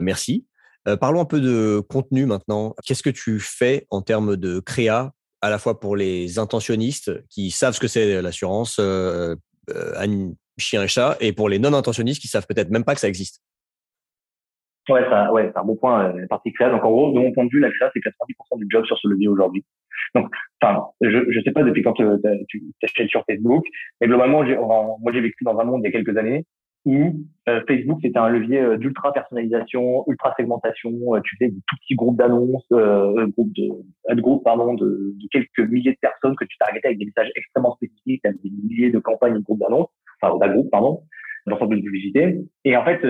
[0.00, 0.46] Merci.
[0.88, 2.74] Euh, parlons un peu de contenu maintenant.
[2.84, 7.50] Qu'est-ce que tu fais en termes de créa, à la fois pour les intentionnistes qui
[7.50, 9.36] savent ce que c'est l'assurance, euh,
[10.58, 13.42] chien et chat, et pour les non-intentionnistes qui savent peut-être même pas que ça existe
[14.88, 16.68] Ouais, c'est un bon point, la partie créa.
[16.68, 18.98] Donc, en gros, de mon point de vue, la créa, c'est 90% du job sur
[18.98, 19.64] ce levier aujourd'hui.
[20.14, 20.28] Donc,
[20.60, 23.64] enfin, je ne sais pas depuis quand euh, tu t'achètes sur Facebook,
[24.00, 26.44] mais globalement, moi j'ai vécu dans un monde il y a quelques années
[26.84, 27.14] où
[27.48, 30.90] euh, Facebook c'était un levier euh, d'ultra personnalisation, ultra segmentation.
[31.24, 35.92] tu fais des tout petits groupes d'annonces, groupes de, groupes pardon, de, de, quelques milliers
[35.92, 39.34] de personnes que tu targetais avec des messages extrêmement spécifiques, avec des milliers de campagnes
[39.34, 39.90] de groupes d'annonces,
[40.20, 41.02] enfin d'un pardon,
[41.46, 42.40] d'ensemble de publicité.
[42.64, 43.04] Et en fait,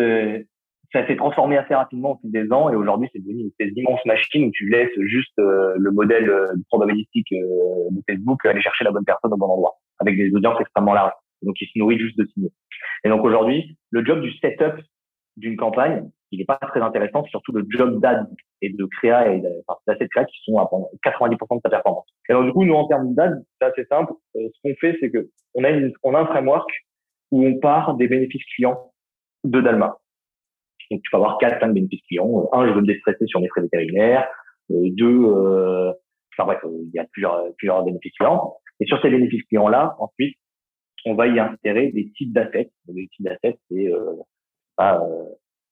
[0.93, 3.73] ça s'est transformé assez rapidement au fil des ans et aujourd'hui c'est devenu une espèce
[3.73, 8.61] d'immense machine où tu laisses juste euh, le modèle euh, probabilistique euh, de Facebook aller
[8.61, 11.13] chercher la bonne personne au bon endroit avec des audiences extrêmement larges.
[11.43, 12.53] Donc il se nourrit juste de signaux.
[13.05, 14.81] Et donc aujourd'hui, le job du setup
[15.37, 18.27] d'une campagne, il n'est pas très intéressant, surtout le job d'ad
[18.61, 19.43] et de créa et
[19.87, 20.71] d'asset créa qui sont à
[21.05, 22.07] 90% de sa performance.
[22.29, 24.13] Et donc du coup, nous en termes d'ad, c'est assez simple.
[24.35, 26.71] ce qu'on fait, c'est que on a, une, on a un framework
[27.31, 28.93] où on part des bénéfices clients
[29.45, 29.99] de Dalma.
[30.91, 32.49] Donc, tu peux avoir quatre, cinq bénéfices clients.
[32.53, 34.29] Un, je veux me déstresser sur mes frais vétérinaires.
[34.71, 35.93] Euh, deux, euh,
[36.33, 38.57] enfin bref, il y a plusieurs, plusieurs bénéfices clients.
[38.81, 40.37] Et sur ces bénéfices clients-là, ensuite,
[41.05, 42.71] on va y insérer des types d'assets.
[42.89, 44.15] Les types d'assets, c'est euh,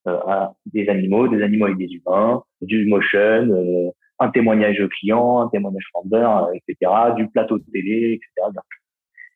[0.07, 5.49] euh, des animaux, des animaux avec des humains, du motion, euh, un témoignage client, un
[5.49, 8.49] témoignage vendeur, etc., du plateau de télé, etc.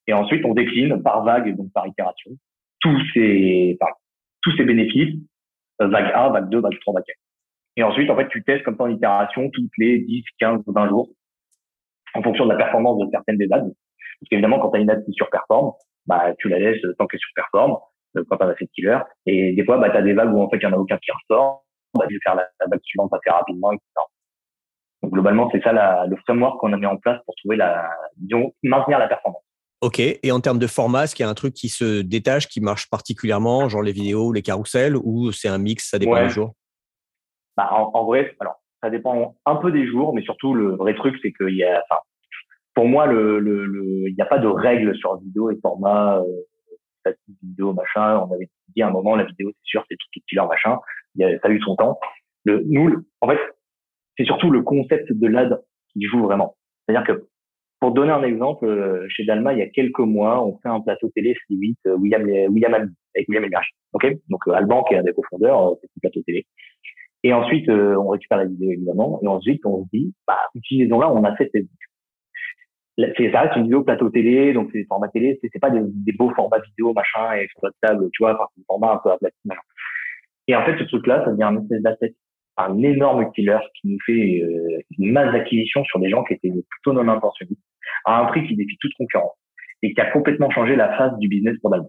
[0.07, 2.31] Et ensuite, on décline par vague, donc par itération,
[2.81, 3.93] tous ces, enfin,
[4.43, 5.17] tous ces bénéfices
[5.81, 7.19] euh, vague 1, vague 2, vague 3, vague 4.
[7.77, 10.89] Et ensuite, en fait, tu testes comme ça en itération toutes les 10, 15, 20
[10.89, 11.09] jours
[12.15, 13.71] en fonction de la performance de certaines des ads.
[14.21, 15.73] Parce qu'évidemment, quand tu as une ad qui surperforme,
[16.07, 17.79] bah, tu la laisses tant qu'elle surperforme,
[18.17, 18.99] euh, quand tu as assez de killer.
[19.27, 20.81] Et des fois, bah, tu as des vagues où en fait, il n'y en a
[20.81, 21.65] aucun qui ressort.
[22.09, 23.87] Tu vais faire la, vague suivante assez rapidement, etc.
[25.03, 27.89] Donc, globalement, c'est ça la, le framework qu'on a mis en place pour trouver la,
[28.17, 29.43] disons, maintenir la performance.
[29.81, 30.01] Ok.
[30.01, 32.61] Et en termes de format, est-ce qu'il y a un truc qui se détache, qui
[32.61, 36.53] marche particulièrement, genre les vidéos, les carousels, ou c'est un mix, ça dépend des jours?
[37.57, 41.17] Bah, en, vrai, alors, ça dépend un peu des jours, mais surtout, le vrai truc,
[41.23, 42.01] c'est qu'il y a, enfin,
[42.75, 46.19] pour moi, le, le, le, il n'y a pas de règles sur vidéo et format,
[46.19, 48.19] euh, vidéo, machin.
[48.19, 50.79] On avait dit à un moment, la vidéo, c'est sûr, c'est tout leur machin.
[51.15, 51.99] Il a, ça a eu son temps.
[52.45, 53.39] Le, nous, en fait,
[54.17, 56.57] c'est surtout le concept de l'ad qui joue vraiment.
[56.87, 57.29] C'est-à-dire que,
[57.81, 60.81] pour donner un exemple, euh, chez Dalma, il y a quelques mois, on fait un
[60.81, 63.71] plateau télé C8, euh, William, William avec William Elmergy.
[63.93, 64.07] Ok?
[64.29, 66.47] Donc, euh, Alban, qui est un des cofondeurs, c'est un plateau télé.
[67.23, 69.19] Et ensuite, on récupère la vidéo, évidemment.
[69.23, 71.51] Et ensuite, on se dit, bah, utilisons-la, on a fait
[72.97, 76.13] cette ça reste une vidéo plateau télé, donc c'est des formats télé, c'est pas des,
[76.13, 79.37] beaux formats vidéo, machin, et exploitable, tu vois, enfin, c'est des formats un peu aplatis,
[79.45, 79.61] machin.
[80.47, 82.15] Et en fait, ce truc-là, ça devient un espèce d'asset,
[82.57, 86.53] un énorme killer qui nous fait euh, une masse d'acquisition sur des gens qui étaient
[86.71, 87.61] plutôt non intentionnistes,
[88.05, 89.37] à un prix qui défie toute concurrence,
[89.83, 91.89] et qui a complètement changé la face du business pour Dalma.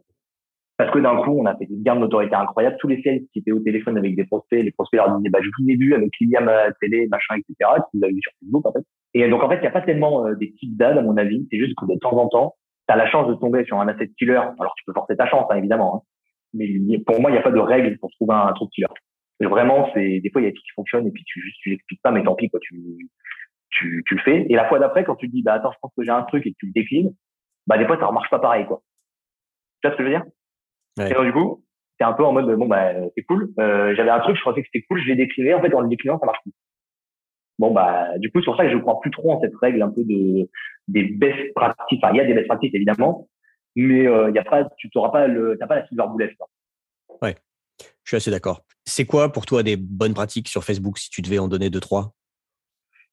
[0.78, 2.76] Parce que d'un coup, on a fait des gains d'autorité incroyables.
[2.80, 5.40] Tous les sales qui étaient au téléphone avec des prospects, les prospects leur disaient, bah,
[5.42, 8.32] je vous ai vu avec William à la télé, machin, etc., qui vous vu sur
[8.42, 8.84] Facebook, en fait.
[9.14, 11.16] Et donc, en fait, il n'y a pas tellement euh, des types d'ads, à mon
[11.16, 11.48] avis.
[11.50, 12.56] C'est juste que de temps en temps,
[12.88, 14.42] tu as la chance de tomber sur un asset killer.
[14.60, 15.96] Alors, tu peux forcer ta chance, hein, évidemment.
[15.96, 16.02] Hein.
[16.54, 18.88] Mais pour moi, il n'y a pas de règle pour trouver un, truc killer.
[19.40, 21.42] Et vraiment, c'est des fois, il y a des trucs qui fonctionnent et puis tu
[21.42, 23.10] juste tu l'expliques pas, mais tant pis, quoi, tu,
[23.70, 24.46] tu, tu le fais.
[24.50, 26.46] Et la fois d'après, quand tu dis, bah attends, je pense que j'ai un truc
[26.46, 27.14] et que tu le déclines,
[27.68, 28.82] bah des fois, ça ne marche pas pareil, quoi.
[29.82, 30.26] Tu vois ce que je veux dire?
[31.00, 31.64] Et donc, du coup,
[32.00, 33.54] c'est un peu en mode, bon, bah, c'est cool.
[33.60, 35.54] Euh, j'avais un truc, je pensais que c'était cool, je l'ai décliné.
[35.54, 36.54] En fait, en le déclinant, ça marche plus.
[37.58, 40.04] Bon, bah, du coup, pour ça je crois plus trop en cette règle un peu
[40.04, 40.50] de,
[40.90, 42.00] des best practices.
[42.04, 43.30] Enfin, il y a des best practices, évidemment,
[43.76, 46.36] mais euh, il y a pas, tu n'auras pas le, t'as pas la silver bullet.
[46.38, 46.48] Quoi.
[47.22, 47.36] Ouais.
[47.80, 48.62] Je suis assez d'accord.
[48.86, 51.80] C'est quoi pour toi des bonnes pratiques sur Facebook si tu devais en donner deux,
[51.80, 52.14] trois?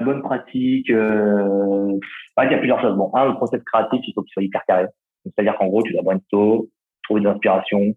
[0.00, 1.98] Bonne pratique, euh...
[2.38, 2.96] il y a plusieurs choses.
[2.96, 4.86] Bon, un, le process créatif, il faut qu'il soit hyper carré.
[5.24, 6.66] C'est-à-dire qu'en gros, tu dois brainstorm,
[7.02, 7.94] trouver des inspirations,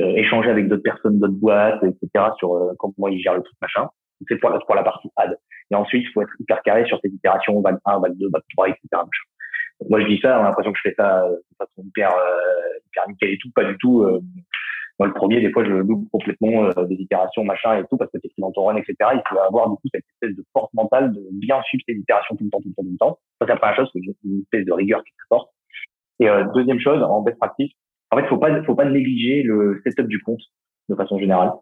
[0.00, 2.26] euh, échanger avec d'autres personnes, d'autres boîtes, etc.
[2.38, 3.88] sur euh, comment ils gèrent le truc machin.
[4.28, 5.38] C'est pour, pour la partie ad.
[5.70, 8.42] Et ensuite, il faut être hyper carré sur tes itérations, vague 1, vague 2, vague
[8.54, 8.80] 3, etc.
[8.92, 9.88] Machin.
[9.88, 12.14] Moi, je dis ça, on a l'impression que je fais ça euh, de façon hyper,
[12.14, 13.50] euh, hyper nickel et tout.
[13.54, 14.02] Pas du tout.
[14.02, 14.20] Euh,
[14.98, 18.10] moi, le premier, des fois, je loupe complètement euh, des itérations, machin et tout, parce
[18.10, 18.94] que c'est dans ton run, etc.
[19.14, 22.36] Il faut avoir, du coup, cette espèce de force mentale de bien suivre tes itérations
[22.36, 23.18] tout le temps, tout le temps, tout le temps.
[23.38, 25.50] Ça, c'est la première chose, une espèce de rigueur qui est très forte.
[26.20, 27.72] Et deuxième chose, en best practice,
[28.10, 30.42] en fait, faut pas, faut pas négliger le setup du compte
[30.88, 31.52] de façon générale.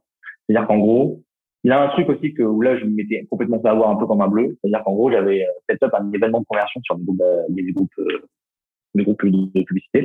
[0.47, 1.23] C'est-à-dire qu'en gros,
[1.65, 3.91] il y a un truc aussi que où là je me mettais complètement fait avoir
[3.91, 4.57] un peu comme un bleu.
[4.61, 7.73] C'est-à-dire qu'en gros, j'avais euh, setup un événement de conversion sur des groupes, euh, des
[7.73, 8.23] groupes, euh,
[8.97, 10.05] groupes de publicité,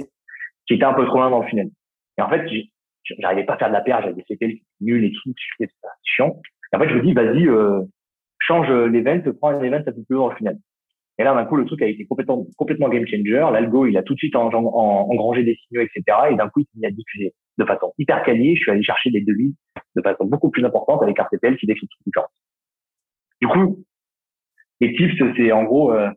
[0.68, 1.70] qui était un peu trop loin dans le funnel.
[2.18, 2.46] Et en fait,
[3.20, 5.72] j'arrivais pas à faire de la paire, j'avais des CPL nul et tout, c'était
[6.04, 6.42] chiant.
[6.72, 7.82] Et en fait, je me dis, vas-y, euh,
[8.40, 10.58] change l'event, prends un event un peu plus loin dans le funnel.
[11.20, 13.48] Et là, d'un coup, le truc a été complètement, complètement game changer.
[13.52, 16.04] L'algo, il a tout de suite engrangé des signaux, etc.
[16.32, 18.56] Et d'un coup, il s'est mis à diffuser de façon hyper quali.
[18.56, 19.56] Je suis allé chercher des devis
[19.96, 22.32] de façon beaucoup plus importante avec CPL qui décrit toute différence.
[23.42, 23.84] Du coup,
[24.82, 26.10] les tips, c'est en gros, euh,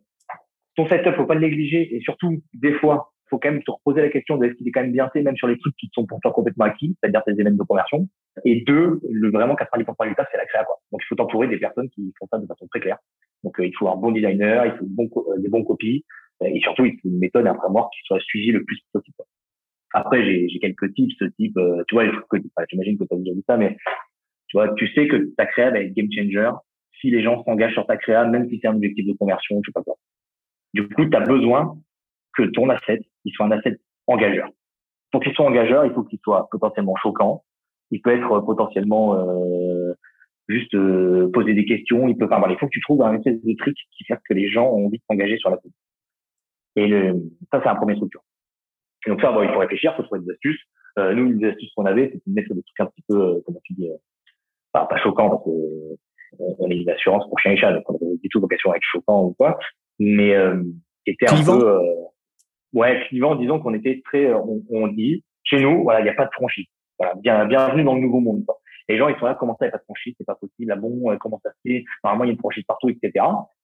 [0.76, 1.94] ton setup, faut pas le négliger.
[1.94, 4.70] Et surtout, des fois, faut quand même te reposer la question de est-ce qu'il est
[4.70, 7.22] quand même bien fait, même sur les trucs qui sont pour toi complètement acquis, c'est-à-dire
[7.24, 8.08] tes événements de conversion.
[8.44, 10.76] Et deux, le vraiment 90% du taf, c'est la créa, quoi.
[10.92, 12.98] Donc, il faut t'entourer des personnes qui font ça de façon très claire.
[13.42, 16.04] Donc, euh, il faut un bon designer, il faut euh, des bons copies,
[16.42, 19.16] euh, et surtout, il faut une méthode, un framework qui soit suivi le plus possible.
[19.92, 21.58] Après, j'ai quelques tips, ce type,
[21.88, 22.04] tu vois,
[22.68, 23.76] j'imagine que tu as déjà vu ça, mais
[24.48, 26.50] tu vois, tu sais que ta créa va être game changer
[27.00, 29.70] si les gens s'engagent sur ta créa, même si c'est un objectif de conversion, je
[29.70, 29.96] sais pas quoi.
[30.74, 31.78] Du coup, tu as besoin
[32.36, 34.48] que ton asset, il soit un asset engageur.
[35.12, 37.44] Pour qu'il soit engageur, il faut qu'il soit potentiellement choquant.
[37.90, 39.92] Il peut être potentiellement euh,
[40.48, 42.08] juste euh, poser des questions.
[42.08, 44.34] Il peut, enfin, il faut que tu trouves un espèce de truc qui fait que
[44.34, 45.70] les gens ont envie de s'engager sur la pub.
[46.76, 47.14] Et le,
[47.52, 48.22] ça, c'est un premier structure.
[49.06, 50.60] Et donc ça, bon, il faut réfléchir, il faut trouver des astuces.
[50.98, 53.40] Euh, nous, les astuces qu'on avait, c'était de mettre des trucs un petit peu, euh,
[53.44, 53.96] comment tu dis, euh,
[54.72, 55.50] pas, pas choquant parce que
[56.38, 58.76] on est une assurance pour chien et chat, donc on n'a du tout vocation à
[58.76, 59.58] être choquant ou quoi,
[59.98, 60.62] mais euh,
[61.06, 61.80] était un peu, euh,
[62.76, 66.14] ouais, clivant, disons qu'on était très, on, on, dit, chez nous, voilà, il n'y a
[66.14, 66.66] pas de franchise.
[66.98, 68.44] Voilà, bien, bienvenue dans le nouveau monde.
[68.46, 68.58] Quoi
[68.88, 70.36] les gens, ils sont là, comment ça, il n'y a pas de franchise, c'est pas
[70.36, 72.88] possible, ah bon, euh, comment ça se fait, normalement, il y a une franchise partout,
[72.88, 73.12] etc.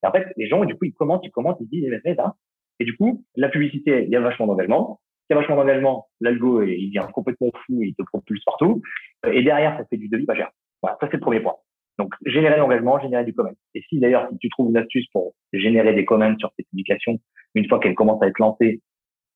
[0.03, 2.35] Et en fait, les gens, du coup, ils commentent, ils commentent, ils disent, eh ben,
[2.81, 5.01] Et du coup, la publicité, il y a vachement d'engagement.
[5.31, 8.83] Il y a vachement d'engagement, l'algo, il devient complètement fou, il te propulse partout.
[9.33, 10.51] Et derrière, ça fait du devis pas cher.
[10.83, 11.55] Voilà, ça, c'est le premier point.
[11.99, 13.53] Donc, générer l'engagement, générer du comment.
[13.75, 17.19] Et si d'ailleurs, si tu trouves une astuce pour générer des comments sur tes publications,
[17.55, 18.81] une fois qu'elles commencent à être lancées,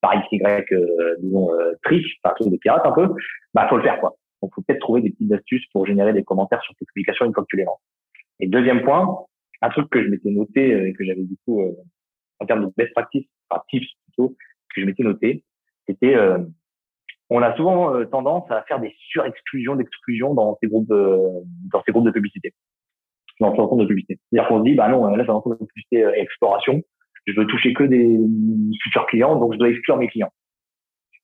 [0.07, 3.09] par X, Y, euh, disons, euh, triche, enfin, truc de pirate un peu,
[3.55, 4.17] bah, faut le faire, quoi.
[4.43, 7.35] Donc, faut peut-être trouver des petites astuces pour générer des commentaires sur tes publications une
[7.35, 7.81] fois que tu les lances.
[8.41, 9.27] Et deuxième point,
[9.63, 11.73] un truc que je m'étais noté euh, et que j'avais du coup, euh,
[12.41, 14.37] en termes de best practice, enfin, tips plutôt,
[14.75, 15.43] que je m'étais noté,
[15.89, 16.39] c'était, euh,
[17.31, 22.07] on a souvent tendance à faire des surexclusions d'exclusions dans ces groupes dans ces groupes
[22.07, 22.55] de publicité,
[23.41, 24.21] dans ces comptes de publicité.
[24.31, 26.83] C'est-à-dire qu'on se dit, bah non, là, c'est un compte de publicité exploration,
[27.27, 28.19] je veux toucher que des
[28.83, 30.33] futurs clients, donc je dois exclure mes clients.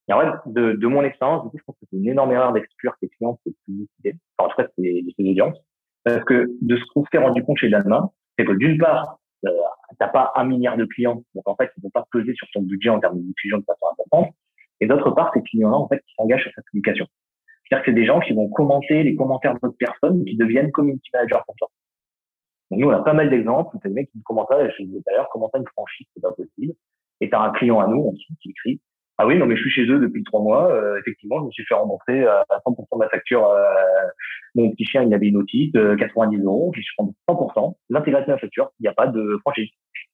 [0.08, 2.32] Et en fait, de, de mon expérience, du coup, je pense que c'est une énorme
[2.32, 4.14] erreur d'exclure ses clients de publicité.
[4.36, 5.58] Enfin, en tout cas, c'est ses audiences.
[6.04, 9.50] Parce que de ce qu'on s'est rendu compte chez Dalma, c'est que d'une part, euh,
[9.98, 12.62] t'as pas un milliard de clients, donc en fait, ils vont pas peser sur ton
[12.62, 14.34] budget en termes de diffusion de façon importante.
[14.80, 17.06] Et d'autre part, ces clients-là, en fait, qui s'engagent sur sa publication.
[17.64, 21.08] C'est-à-dire que c'est des gens qui vont commenter les commentaires d'autres personnes, qui deviennent community
[21.14, 21.68] managers pour toi.
[22.72, 24.82] Donc nous, on a pas mal d'exemples t'as des mecs qui nous commentent là, je
[24.82, 26.72] disais d'ailleurs, comment une franchise, c'est pas possible.
[27.20, 28.80] Et t'as un client à nous, on qui écrit,
[29.18, 30.72] ah oui, non, mais je suis chez eux depuis trois mois.
[30.72, 33.46] Euh, effectivement, je me suis fait rembourser à 100% de la facture.
[33.46, 33.62] Euh,
[34.54, 36.72] mon petit chien, il avait une otite, 90 euros.
[36.74, 37.76] Je suis remboursé 100%.
[37.90, 39.68] L'intégralité de la facture, il n'y a pas de franchise.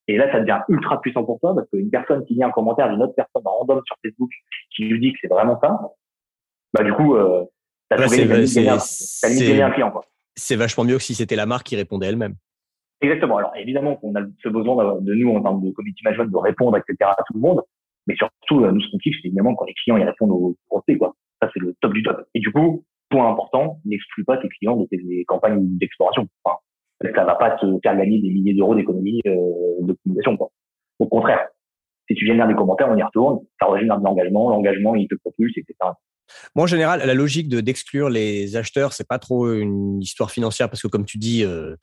[0.09, 2.91] Et là, ça devient ultra puissant pour toi parce qu'une personne qui lit un commentaire
[2.91, 4.31] d'une autre personne en random sur Facebook
[4.75, 5.79] qui lui dit que c'est vraiment ça,
[6.75, 7.45] bah du coup, euh,
[7.89, 10.03] t'as gagné un client.
[10.35, 12.35] C'est vachement mieux que si c'était la marque qui répondait elle-même.
[13.01, 13.37] Exactement.
[13.37, 16.77] Alors évidemment qu'on a ce besoin de nous en termes de community management de répondre,
[16.77, 17.11] etc.
[17.17, 17.63] à tout le monde.
[18.07, 20.57] Mais surtout, euh, nous, ce qu'on kiffe, c'est évidemment quand les clients ils répondent aux
[20.69, 21.15] prospects, quoi.
[21.41, 22.25] Ça, c'est le top du top.
[22.35, 26.27] Et du coup, point important, n'exclus pas tes clients de tes campagnes d'exploration.
[26.43, 26.57] Enfin,
[27.15, 29.37] ça va pas te faire gagner des milliers d'euros d'économie euh,
[29.81, 30.49] d'optimisation, quoi.
[30.99, 31.49] Au contraire,
[32.09, 35.15] si tu génères des commentaires, on y retourne, ça régénère de l'engagement, l'engagement, il te
[35.17, 35.75] propulse, etc.
[36.55, 40.69] Moi, en général, la logique de d'exclure les acheteurs, c'est pas trop une histoire financière
[40.69, 41.77] parce que, comme tu dis, euh,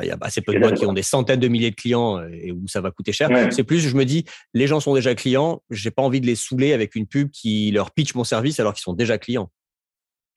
[0.00, 2.18] il y a assez peu de boîtes qui ont des centaines de milliers de clients
[2.18, 3.28] euh, et où ça va coûter cher.
[3.50, 6.34] C'est plus, je me dis, les gens sont déjà clients, j'ai pas envie de les
[6.34, 9.50] saouler avec une pub qui leur pitch mon service alors qu'ils sont déjà clients.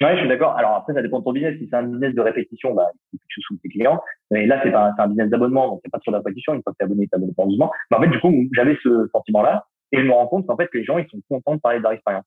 [0.02, 0.56] Ouais, je suis d'accord.
[0.56, 1.58] Alors après, ça dépend de ton business.
[1.60, 2.90] Si c'est un business de répétition, bah,
[3.28, 4.02] tu sous tes clients.
[4.32, 6.54] Mais là, c'est pas un, un business d'abonnement, donc c'est pas sur la répétition.
[6.54, 9.10] Une fois que t'es abonné, t'es abonné pour Mais en fait, du coup, j'avais ce
[9.12, 11.80] sentiment-là et je me rends compte qu'en fait, les gens, ils sont contents de parler
[11.80, 12.24] de leur expérience.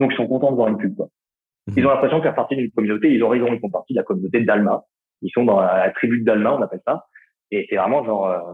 [0.00, 0.94] Donc, ils sont contents de voir une pub.
[0.96, 1.08] Quoi.
[1.68, 1.86] Ils mhm.
[1.86, 3.12] ont l'impression de faire partie d'une communauté.
[3.12, 4.84] Ils ont raison, ils font partie de la communauté d'Alma.
[5.22, 7.06] Ils sont dans la, tribu d'Alma, on appelle ça.
[7.50, 8.52] Et c'est vraiment genre, euh,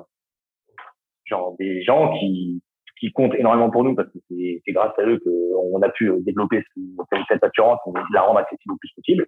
[1.24, 2.62] genre des gens qui,
[3.02, 6.20] qui comptent énormément pour nous parce que c'est grâce à eux qu'on a pu euh,
[6.20, 6.62] développer
[7.28, 7.80] cette assurance
[8.14, 9.26] la rendre accessible le plus possible.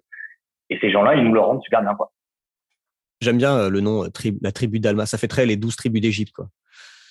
[0.69, 1.93] Et ces gens-là, ils nous le rendent super bien.
[1.93, 2.11] quoi.
[3.21, 4.03] J'aime bien euh, le nom
[4.41, 5.05] la tribu d'Alma.
[5.05, 6.31] Ça fait très les douze tribus d'Égypte.
[6.33, 6.47] quoi.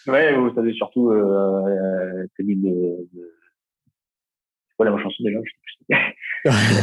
[0.06, 3.32] Ouais, vous savez surtout euh, tribu de, de
[4.76, 5.38] quoi la chanson déjà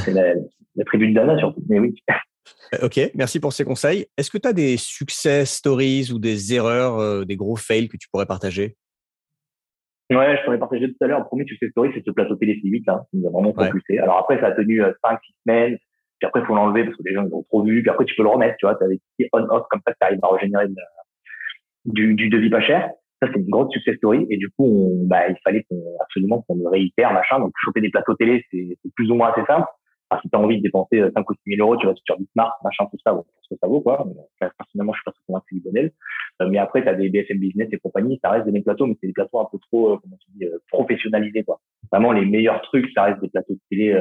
[0.03, 0.33] C'est la,
[0.75, 1.95] la tribu de Dana surtout, mais oui.
[2.73, 4.05] Euh, ok, merci pour ces conseils.
[4.17, 7.97] Est-ce que tu as des succès stories ou des erreurs, euh, des gros fails que
[7.97, 8.75] tu pourrais partager?
[10.11, 11.19] Ouais, je pourrais partager tout à l'heure.
[11.19, 13.97] Le premier succès story, c'est ce plateau télé C8, là, qui nous a vraiment propulsé.
[13.99, 15.77] Alors après, ça a tenu 5-6 euh, semaines.
[16.19, 17.81] Puis après, il faut l'enlever parce que les gens ils ont trop vu.
[17.81, 18.75] Puis après, tu peux le remettre, tu vois.
[18.75, 20.67] Tu as des petits on-off comme ça, tu arrives à régénérer
[21.85, 22.89] du, du devis pas cher.
[23.21, 24.25] Ça, c'est une grosse success story.
[24.29, 27.39] Et du coup, on, bah, il fallait qu'on, absolument qu'on le réitère, machin.
[27.39, 29.67] Donc, choper des plateaux télé, c'est plus ou moins assez simple.
[30.21, 32.17] si tu as envie de dépenser 5 euh, ou 6 000 euros, tu vas sur
[32.17, 34.05] Bismarck, machin, tout ça, bon, ce que ça vaut, quoi.
[34.07, 35.91] Mais, personnellement, je suis pas très convaincu du modèle.
[36.41, 38.97] Euh, mais après, tu as des BFM Business et compagnie, ça reste des plateaux, mais
[38.99, 41.59] c'est des plateaux un peu trop, euh, comment tu dis, professionnalisés, quoi.
[41.91, 43.93] Vraiment, les meilleurs trucs, ça reste des plateaux de télé,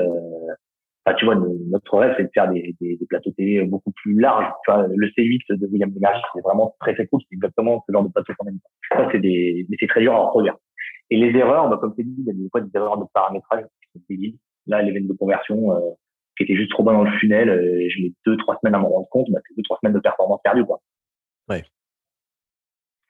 [1.06, 4.20] Enfin, tu vois, notre rêve, c'est de faire des, des, des, plateaux télé beaucoup plus
[4.20, 4.52] larges.
[4.64, 7.20] Tu vois, le C8 de William Demergy, c'est vraiment très très cool.
[7.28, 8.58] C'est exactement ce genre de plateau qu'on aime.
[8.92, 10.56] Ça, c'est des, mais c'est très dur à reproduire.
[11.10, 13.04] Et les erreurs, bah, comme tu dit, il y a des fois des erreurs de
[13.12, 13.64] paramétrage
[14.06, 15.90] qui Là, l'événement de conversion, euh,
[16.36, 18.78] qui était juste trop bon dans le funnel, euh, je mets deux, trois semaines à
[18.78, 20.80] m'en rendre compte, bah, c'est deux, trois semaines de performance perdue, quoi.
[21.48, 21.64] Ouais.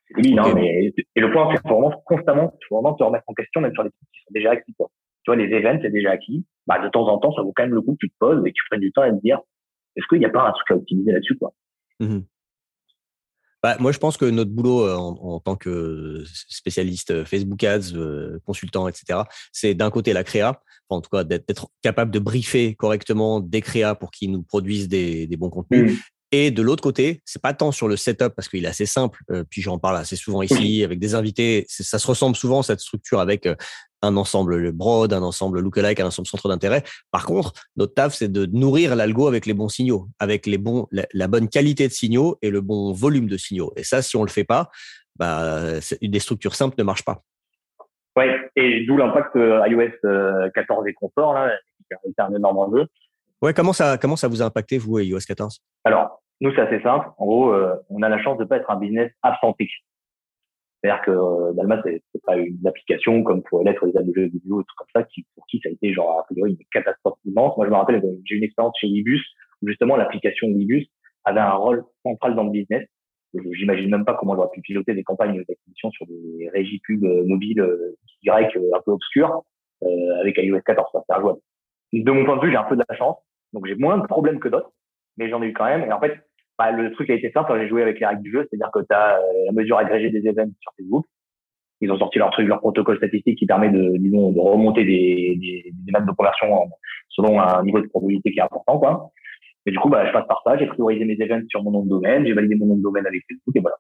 [0.07, 3.25] C'est débile, hein, mais, et le point, c'est vraiment constamment, tu faut vraiment te remettre
[3.27, 4.91] en question, même sur les trucs qui sont déjà acquis, quoi.
[5.25, 6.47] Tu vois, les events, c'est déjà acquis.
[6.67, 8.41] Bah, de temps en temps, ça vaut quand même le coup que tu te poses
[8.45, 9.41] et que tu prennes du temps à te dire,
[9.97, 11.53] est-ce qu'il n'y a pas un truc à optimiser là-dessus, quoi?
[12.01, 12.21] Mmh
[13.63, 17.95] bah, moi, je pense que notre boulot euh, en, tant que spécialiste euh, Facebook Ads,
[17.95, 19.21] euh, consultant, etc.,
[19.53, 23.95] c'est d'un côté la créa, en tout cas d'être capable de briefer correctement des créas
[23.95, 25.93] pour qu'ils nous produisent des, bons contenus.
[25.93, 25.97] Mmh.
[26.33, 29.21] Et de l'autre côté, c'est pas tant sur le setup parce qu'il est assez simple.
[29.51, 31.67] puis j'en parle assez souvent ici avec des invités.
[31.69, 33.49] Ça se ressemble souvent cette structure avec
[34.03, 36.83] un ensemble broad, un ensemble lookalike, un ensemble centre d'intérêt.
[37.11, 40.87] Par contre, notre taf, c'est de nourrir l'algo avec les bons signaux, avec les bons,
[40.91, 43.73] la, bonne qualité de signaux et le bon volume de signaux.
[43.77, 44.69] Et ça, si on le fait pas,
[45.17, 47.23] bah, des structures simples ne marchent pas.
[48.17, 48.25] Oui,
[48.57, 51.53] et d'où l'impact euh, iOS 14 euh, et confort, là,
[51.89, 52.87] qui a un énorme enjeu.
[53.43, 56.83] Ouais, comment ça, comment ça vous a impacté, vous, iOS 14 Alors, nous, c'est assez
[56.83, 57.07] simple.
[57.19, 59.73] En gros, euh, on a la chance de pas être un business absentique.
[60.83, 64.63] C'est-à-dire que euh, Dalma, c'est pas une application comme pourrait l'être les de jeux vidéo,
[64.63, 67.57] trucs comme ça, qui, pour qui ça a été genre a priori une catastrophe immense.
[67.57, 69.23] Moi, je me rappelle, j'ai une expérience chez Webus
[69.63, 70.87] où justement l'application Webus
[71.25, 72.89] avait un rôle central dans le business.
[73.35, 77.25] J'imagine même pas comment j'aurais pu piloter des campagnes d'acquisition sur des régies pubs euh,
[77.27, 79.45] mobiles euh, Y un peu obscures
[79.83, 80.89] euh, avec iOS 14.
[80.93, 81.39] C'est injouable.
[81.93, 83.19] De mon point de vue, j'ai un peu de la chance,
[83.53, 84.73] donc j'ai moins de problèmes que d'autres,
[85.17, 85.83] mais j'en ai eu quand même.
[85.83, 86.19] Et en fait,
[86.61, 88.81] bah, le truc a été simple j'ai joué avec les règles du jeu, c'est-à-dire que
[88.81, 91.07] tu as euh, la mesure agrégée des événements sur Facebook.
[91.81, 95.39] Ils ont sorti leur truc, leur protocole statistique qui permet de, disons, de remonter des,
[95.41, 96.69] des, des de conversion
[97.09, 99.11] selon un niveau de probabilité qui est important, quoi.
[99.65, 101.85] Et du coup, bah, je passe par ça, j'ai priorisé mes événements sur mon nom
[101.85, 103.77] de domaine, j'ai validé mon nom de domaine avec Facebook et voilà.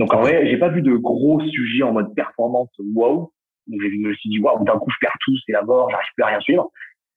[0.00, 3.32] Donc en vrai, j'ai pas vu de gros sujets en mode performance wow.
[3.68, 6.08] Donc je me suis dit waouh, d'un coup je perds tout, c'est la mort, j'arrive
[6.16, 6.70] plus à rien suivre.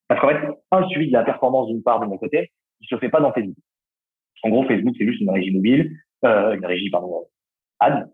[0.08, 2.52] Parce qu'en fait, un suivi de la performance d'une part de mon côté,
[2.82, 3.56] il se fait pas dans Facebook.
[4.44, 5.92] En gros, Facebook c'est juste une régie mobile,
[6.26, 7.26] euh, une régie pardon,
[7.80, 8.10] ad.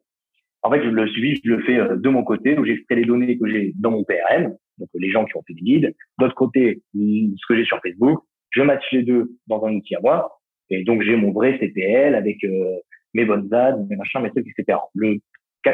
[0.63, 3.37] En fait, le suivi, je le fais euh, de mon côté, où j'extrais les données
[3.37, 5.95] que j'ai dans mon PRM, donc les gens qui ont fait des guides.
[6.19, 8.19] D'autre côté, ce que j'ai sur Facebook,
[8.51, 12.15] je match les deux dans un outil à moi, et donc j'ai mon vrai CPL
[12.15, 12.77] avec euh,
[13.13, 14.79] mes bonnes ads, mes machins, mes trucs, etc.
[14.95, 15.19] Le,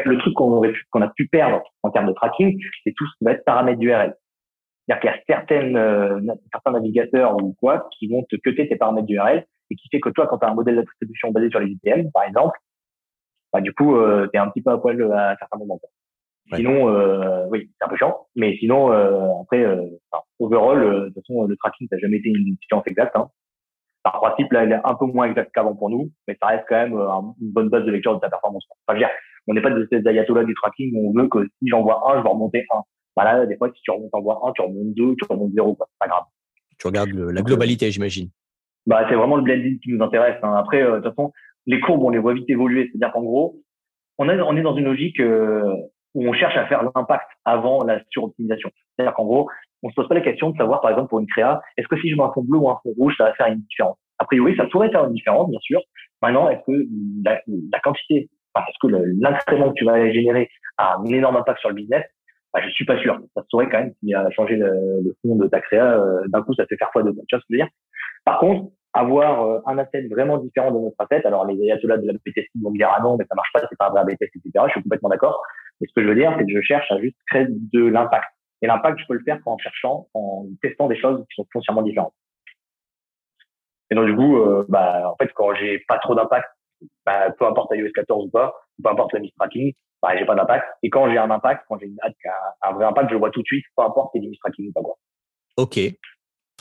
[0.05, 3.25] le truc qu'on qu'on a pu perdre en termes de tracking, c'est tout ce qui
[3.25, 4.15] va être paramètres d'URL.
[4.85, 6.19] C'est-à-dire qu'il y a certaines, euh,
[6.51, 10.09] certains navigateurs ou quoi qui vont te cuter tes paramètres d'URL et qui fait que
[10.09, 12.57] toi, quand tu as un modèle d'attribution basé sur les IPM, par exemple,
[13.51, 15.79] bah, du coup, euh, tu es un petit peu à poil à certains moments.
[16.53, 19.87] Sinon, euh, oui, c'est un peu chiant, mais sinon, euh, après, euh,
[20.39, 23.15] overall, euh, de toute façon, le tracking, ça n'a jamais été une science exacte.
[23.15, 23.29] Hein.
[24.03, 26.65] Par principe, là, il est un peu moins exact qu'avant pour nous, mais ça reste
[26.67, 27.07] quand même euh,
[27.41, 28.65] une bonne base de lecture de ta performance.
[28.69, 29.09] Enfin, je veux dire,
[29.47, 32.17] on n'est pas de ces ayatollahs du tracking où on veut que si j'envoie un,
[32.17, 32.81] je vais remonter un.
[33.15, 35.77] Voilà, bah des fois, si tu remontes envoies un, tu remontes deux, tu remontes zéro,
[35.79, 36.23] c'est pas grave.
[36.77, 38.29] Tu regardes la globalité, j'imagine.
[38.85, 40.37] Bah, c'est vraiment le blending qui nous intéresse.
[40.43, 40.55] Hein.
[40.55, 41.31] Après, de toute façon,
[41.65, 42.89] les courbes, on les voit vite évoluer.
[42.91, 43.55] C'est-à-dire qu'en gros,
[44.17, 45.73] on est, on est dans une logique euh,
[46.13, 48.69] où on cherche à faire l'impact avant la suroptimisation.
[48.95, 49.49] C'est-à-dire qu'en gros,
[49.81, 51.99] on se pose pas la question de savoir, par exemple, pour une créa, est-ce que
[51.99, 53.97] si je mets un fond bleu ou un fond rouge, ça va faire une différence?
[54.19, 55.81] A priori, ça pourrait faire une différence, bien sûr.
[56.21, 56.85] Maintenant, est-ce que
[57.25, 61.59] la, la quantité, enfin, est-ce que l'incrément que tu vas générer a un énorme impact
[61.59, 62.03] sur le business?
[62.53, 63.19] Bah, Je suis pas sûr.
[63.35, 64.69] Ça se saurait quand même s'il a changé le,
[65.03, 67.11] le, fond de ta créa, euh, d'un coup, ça fait faire fois deux.
[67.11, 67.69] Tu vois ce que je veux dire?
[68.25, 72.07] Par contre, avoir euh, un asset vraiment différent de notre asset, alors les ayatollahs de
[72.07, 74.05] la BTC vont me dire ah non, mais ça marche pas, c'est pas un vrai
[74.05, 74.65] BTC, etc.
[74.67, 75.41] Je suis complètement d'accord.
[75.81, 78.29] Et ce que je veux dire, c'est que je cherche à juste créer de l'impact.
[78.61, 81.81] Et l'impact, je peux le faire en cherchant, en testant des choses qui sont foncièrement
[81.81, 82.13] différentes.
[83.91, 86.47] Et donc, du coup, euh, bah, en fait, quand j'ai pas trop d'impact,
[87.05, 90.35] bah, peu importe iOS 14 ou pas, peu importe la mise tracking, bah, j'ai pas
[90.35, 90.65] d'impact.
[90.81, 93.13] Et quand j'ai un impact, quand j'ai une ad qui a un vrai impact, je
[93.13, 94.95] le vois tout de suite, peu importe si c'est tracking ou pas quoi.
[95.57, 95.79] Ok,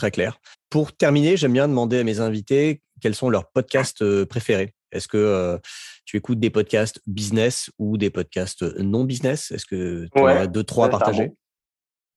[0.03, 0.41] très clair.
[0.69, 4.75] Pour terminer, j'aime bien demander à mes invités quels sont leurs podcasts euh, préférés.
[4.91, 5.59] Est-ce que euh,
[6.05, 9.53] tu écoutes des podcasts business ou des podcasts non business?
[9.53, 11.31] Est-ce que tu as deux, trois à partager?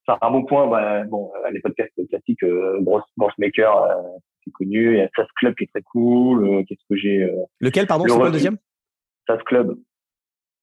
[0.07, 0.67] C'est un, bon point.
[0.67, 2.79] Bah, bon, euh, les podcasts classiques, euh,
[3.37, 3.93] Maker, euh,
[4.43, 4.93] c'est connu.
[4.93, 6.65] Il y a SAS Club qui est très cool.
[6.65, 7.29] Qu'est-ce que j'ai
[7.59, 8.57] Lequel, pardon, c'est quoi le deuxième?
[9.27, 9.77] SAS Club.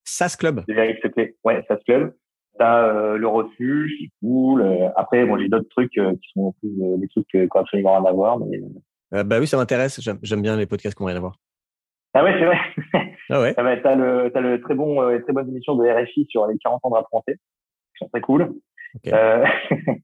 [0.04, 0.64] SAS Club
[1.44, 2.14] Ouais, SAS Club.
[2.58, 4.64] T'as le refuge, c'est cool.
[4.96, 8.12] après, bon, j'ai d'autres trucs qui sont plus des trucs qui n'ont absolument rien à
[8.12, 8.38] voir.
[8.38, 9.24] Mais...
[9.24, 10.00] bah oui, ça m'intéresse.
[10.22, 11.38] J'aime bien les podcasts qui n'ont rien à voir.
[12.14, 12.58] Ah ouais, c'est vrai.
[13.30, 13.54] Ah ouais.
[13.56, 16.80] Ah bah, t'as le, très bon, euh, très bonne émission de RFI sur les 40
[16.84, 18.54] ans de rap français, qui sont très cool.
[18.96, 19.12] Okay.
[19.14, 19.44] Euh,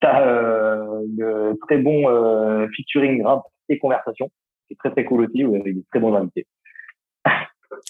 [0.00, 4.28] t'as euh, le très bon euh, featuring rap et conversation,
[4.66, 6.46] qui est très très cool aussi, avec des très bons invités.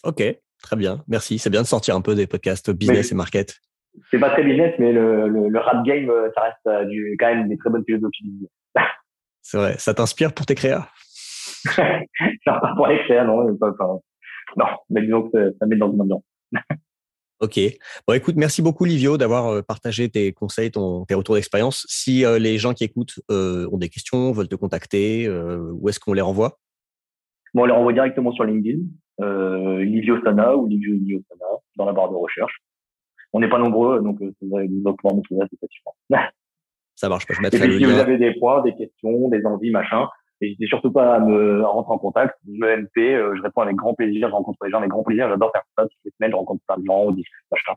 [0.05, 0.23] ok,
[0.63, 1.39] très bien, merci.
[1.39, 3.61] C'est bien de sortir un peu des podcasts business et market.
[4.11, 7.17] C'est pas très business, mais le, le, le rap game, euh, ça reste euh, du,
[7.19, 8.49] quand même des très bonnes philosophies.
[9.43, 9.75] c'est vrai.
[9.79, 10.89] Ça t'inspire pour tes créas?
[12.45, 13.99] Ça pas pour l'excès, non, pas, pas,
[14.57, 16.25] non, mais disons que ça met dans une ambiance.
[17.41, 17.59] Ok.
[18.07, 21.85] Bon, écoute, merci beaucoup, Livio, d'avoir euh, partagé tes conseils, ton, tes retours d'expérience.
[21.91, 25.89] Si euh, les gens qui écoutent euh, ont des questions, veulent te contacter, euh, où
[25.89, 26.59] est-ce qu'on les renvoie?
[27.53, 28.79] Bon, on les renvoie directement sur LinkedIn,
[29.81, 31.45] Livio Sana ou Livio Livio Sana,
[31.77, 32.63] dans la barre de recherche.
[33.35, 35.95] On n'est pas nombreux, donc vous allez pouvoir me trouver assez facilement.
[36.95, 39.73] Ça marche, je mettrai Et puis, si vous avez des points, des questions, des envies,
[39.73, 40.09] machin,
[40.41, 42.39] N'hésitez surtout pas à me rentrer en contact.
[42.47, 45.03] Je me MP, euh, je réponds avec grand plaisir, je rencontre les gens avec grand
[45.03, 45.29] plaisir.
[45.29, 45.85] J'adore faire ça.
[45.85, 47.07] Toutes les semaines, je rencontre plein de gens,
[47.51, 47.73] machin.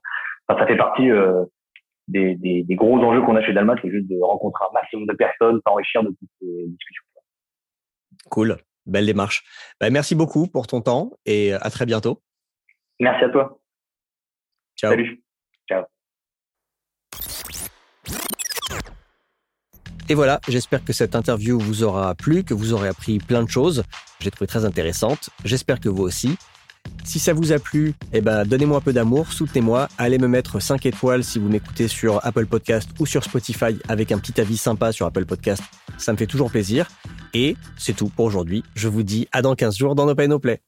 [0.47, 1.45] Enfin, ça fait partie euh,
[2.07, 5.05] des, des, des, gros enjeux qu'on a chez Dalmat, c'est juste de rencontrer un maximum
[5.05, 7.03] de personnes, s'enrichir de toutes ces discussions.
[8.29, 9.43] Cool, belle démarche.
[9.79, 12.21] Bah, merci beaucoup pour ton temps et à très bientôt.
[12.99, 13.59] Merci à toi.
[14.75, 14.91] Ciao.
[14.91, 15.21] Salut.
[20.09, 23.49] Et voilà, j'espère que cette interview vous aura plu, que vous aurez appris plein de
[23.49, 23.83] choses.
[24.21, 25.29] J'ai trouvé très intéressante.
[25.43, 26.37] J'espère que vous aussi.
[27.03, 30.61] Si ça vous a plu, eh ben, donnez-moi un peu d'amour, soutenez-moi, allez me mettre
[30.61, 34.55] 5 étoiles si vous m'écoutez sur Apple Podcast ou sur Spotify avec un petit avis
[34.55, 35.61] sympa sur Apple Podcast.
[35.97, 36.87] Ça me fait toujours plaisir.
[37.33, 38.63] Et c'est tout pour aujourd'hui.
[38.75, 40.61] Je vous dis à dans 15 jours dans No Pay No Play.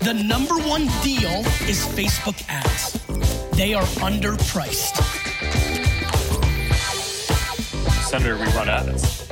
[0.00, 2.98] The number one deal is Facebook ads.
[3.56, 5.17] They are underpriced.
[8.08, 9.27] Senator, we run ads.